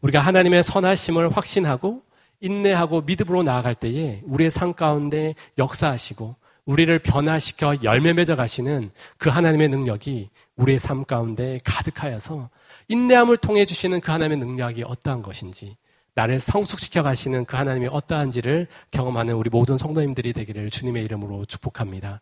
우리가 0.00 0.20
하나님의 0.20 0.62
선하심을 0.62 1.36
확신하고 1.36 2.02
인내하고 2.40 3.02
믿음으로 3.02 3.42
나아갈 3.42 3.74
때에 3.74 4.22
우리의 4.24 4.50
삶 4.50 4.72
가운데 4.72 5.34
역사하시고 5.58 6.36
우리를 6.64 6.98
변화시켜 7.00 7.76
열매 7.82 8.14
맺어 8.14 8.34
가시는 8.34 8.90
그 9.18 9.28
하나님의 9.28 9.68
능력이 9.68 10.30
우리의 10.56 10.78
삶 10.78 11.04
가운데 11.04 11.58
가득하여서 11.64 12.48
인내함을 12.88 13.36
통해 13.38 13.66
주시는 13.66 14.00
그 14.00 14.10
하나님의 14.10 14.38
능력이 14.38 14.84
어떠한 14.86 15.22
것인지 15.22 15.76
나를 16.18 16.40
성숙시켜 16.40 17.04
가시는 17.04 17.44
그 17.44 17.56
하나님이 17.56 17.86
어떠한지를 17.92 18.66
경험하는 18.90 19.34
우리 19.34 19.50
모든 19.50 19.78
성도님들이 19.78 20.32
되기를 20.32 20.68
주님의 20.68 21.04
이름으로 21.04 21.44
축복합니다. 21.44 22.20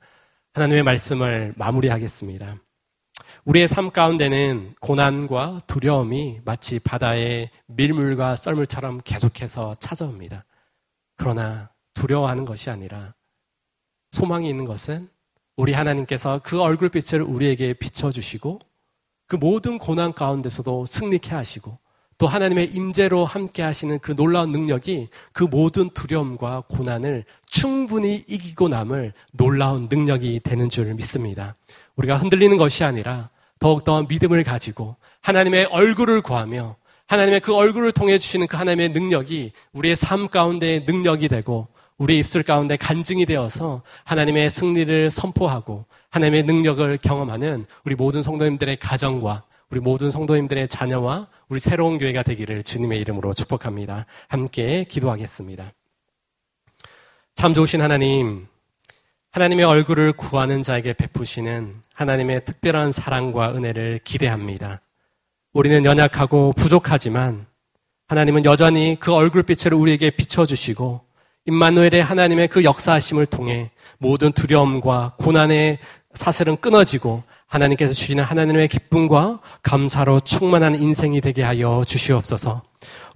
하나님의 0.52 0.82
말씀을 0.82 1.54
마무리하겠습니다. 1.56 2.58
우리의 3.46 3.68
삶 3.68 3.90
가운데는 3.90 4.74
고난과 4.80 5.60
두려움이 5.66 6.40
마치 6.44 6.78
바다의 6.78 7.48
밀물과 7.68 8.36
썰물처럼 8.36 9.00
계속해서 9.02 9.76
찾아옵니다. 9.76 10.44
그러나 11.16 11.70
두려워하는 11.94 12.44
것이 12.44 12.68
아니라 12.68 13.14
소망이 14.10 14.46
있는 14.50 14.66
것은 14.66 15.08
우리 15.56 15.72
하나님께서 15.72 16.42
그 16.44 16.60
얼굴빛을 16.60 17.22
우리에게 17.22 17.72
비춰주시고 17.72 18.58
그 19.26 19.36
모든 19.36 19.78
고난 19.78 20.12
가운데서도 20.12 20.84
승리케 20.84 21.34
하시고 21.34 21.78
또 22.18 22.26
하나님의 22.26 22.70
임재로 22.72 23.24
함께 23.24 23.62
하시는 23.62 23.98
그 23.98 24.14
놀라운 24.14 24.50
능력이 24.50 25.08
그 25.32 25.44
모든 25.44 25.90
두려움과 25.90 26.64
고난을 26.68 27.24
충분히 27.46 28.24
이기고 28.26 28.68
남을 28.68 29.12
놀라운 29.32 29.88
능력이 29.90 30.40
되는 30.42 30.70
줄 30.70 30.94
믿습니다. 30.94 31.56
우리가 31.96 32.16
흔들리는 32.16 32.56
것이 32.56 32.84
아니라 32.84 33.28
더욱더 33.58 34.02
믿음을 34.02 34.44
가지고 34.44 34.96
하나님의 35.20 35.66
얼굴을 35.66 36.22
구하며 36.22 36.76
하나님의 37.06 37.40
그 37.40 37.54
얼굴을 37.54 37.92
통해 37.92 38.18
주시는 38.18 38.46
그 38.46 38.56
하나님의 38.56 38.90
능력이 38.90 39.52
우리의 39.72 39.94
삶 39.96 40.28
가운데 40.28 40.84
능력이 40.86 41.28
되고 41.28 41.68
우리의 41.98 42.20
입술 42.20 42.42
가운데 42.42 42.76
간증이 42.76 43.24
되어서 43.26 43.82
하나님의 44.04 44.50
승리를 44.50 45.10
선포하고 45.10 45.86
하나님의 46.10 46.42
능력을 46.44 46.98
경험하는 46.98 47.66
우리 47.84 47.94
모든 47.94 48.22
성도님들의 48.22 48.76
가정과 48.78 49.44
우리 49.70 49.80
모든 49.80 50.10
성도님들의 50.10 50.68
자녀와 50.68 51.26
우리 51.48 51.58
새로운 51.58 51.98
교회가 51.98 52.22
되기를 52.22 52.62
주님의 52.62 53.00
이름으로 53.00 53.34
축복합니다. 53.34 54.06
함께 54.28 54.84
기도하겠습니다. 54.84 55.72
참 57.34 57.52
좋으신 57.52 57.80
하나님, 57.80 58.46
하나님의 59.32 59.64
얼굴을 59.64 60.12
구하는 60.12 60.62
자에게 60.62 60.92
베푸시는 60.92 61.82
하나님의 61.92 62.44
특별한 62.44 62.92
사랑과 62.92 63.54
은혜를 63.54 64.00
기대합니다. 64.04 64.80
우리는 65.52 65.84
연약하고 65.84 66.52
부족하지만 66.56 67.46
하나님은 68.08 68.44
여전히 68.44 68.96
그 69.00 69.12
얼굴빛을 69.12 69.74
우리에게 69.74 70.10
비춰주시고 70.10 71.00
임마누엘의 71.46 72.02
하나님의 72.04 72.48
그 72.48 72.62
역사하심을 72.62 73.26
통해 73.26 73.70
모든 73.98 74.32
두려움과 74.32 75.14
고난의 75.18 75.78
사슬은 76.14 76.56
끊어지고 76.56 77.22
하나님께서 77.46 77.92
주시는 77.92 78.24
하나님의 78.24 78.68
기쁨과 78.68 79.40
감사로 79.62 80.20
충만한 80.20 80.74
인생이 80.74 81.20
되게 81.20 81.42
하여 81.42 81.84
주시옵소서. 81.86 82.62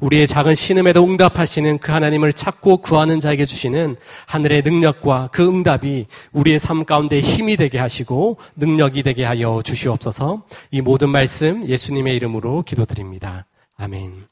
우리의 0.00 0.26
작은 0.26 0.54
신음에도 0.54 1.04
응답하시는 1.04 1.78
그 1.78 1.92
하나님을 1.92 2.32
찾고 2.32 2.78
구하는 2.78 3.20
자에게 3.20 3.44
주시는 3.44 3.96
하늘의 4.26 4.62
능력과 4.62 5.28
그 5.32 5.46
응답이 5.46 6.06
우리의 6.32 6.58
삶 6.58 6.84
가운데 6.84 7.20
힘이 7.20 7.56
되게 7.56 7.78
하시고 7.78 8.38
능력이 8.56 9.02
되게 9.02 9.24
하여 9.24 9.60
주시옵소서. 9.62 10.44
이 10.70 10.80
모든 10.80 11.10
말씀 11.10 11.68
예수님의 11.68 12.16
이름으로 12.16 12.62
기도드립니다. 12.62 13.46
아멘. 13.76 14.29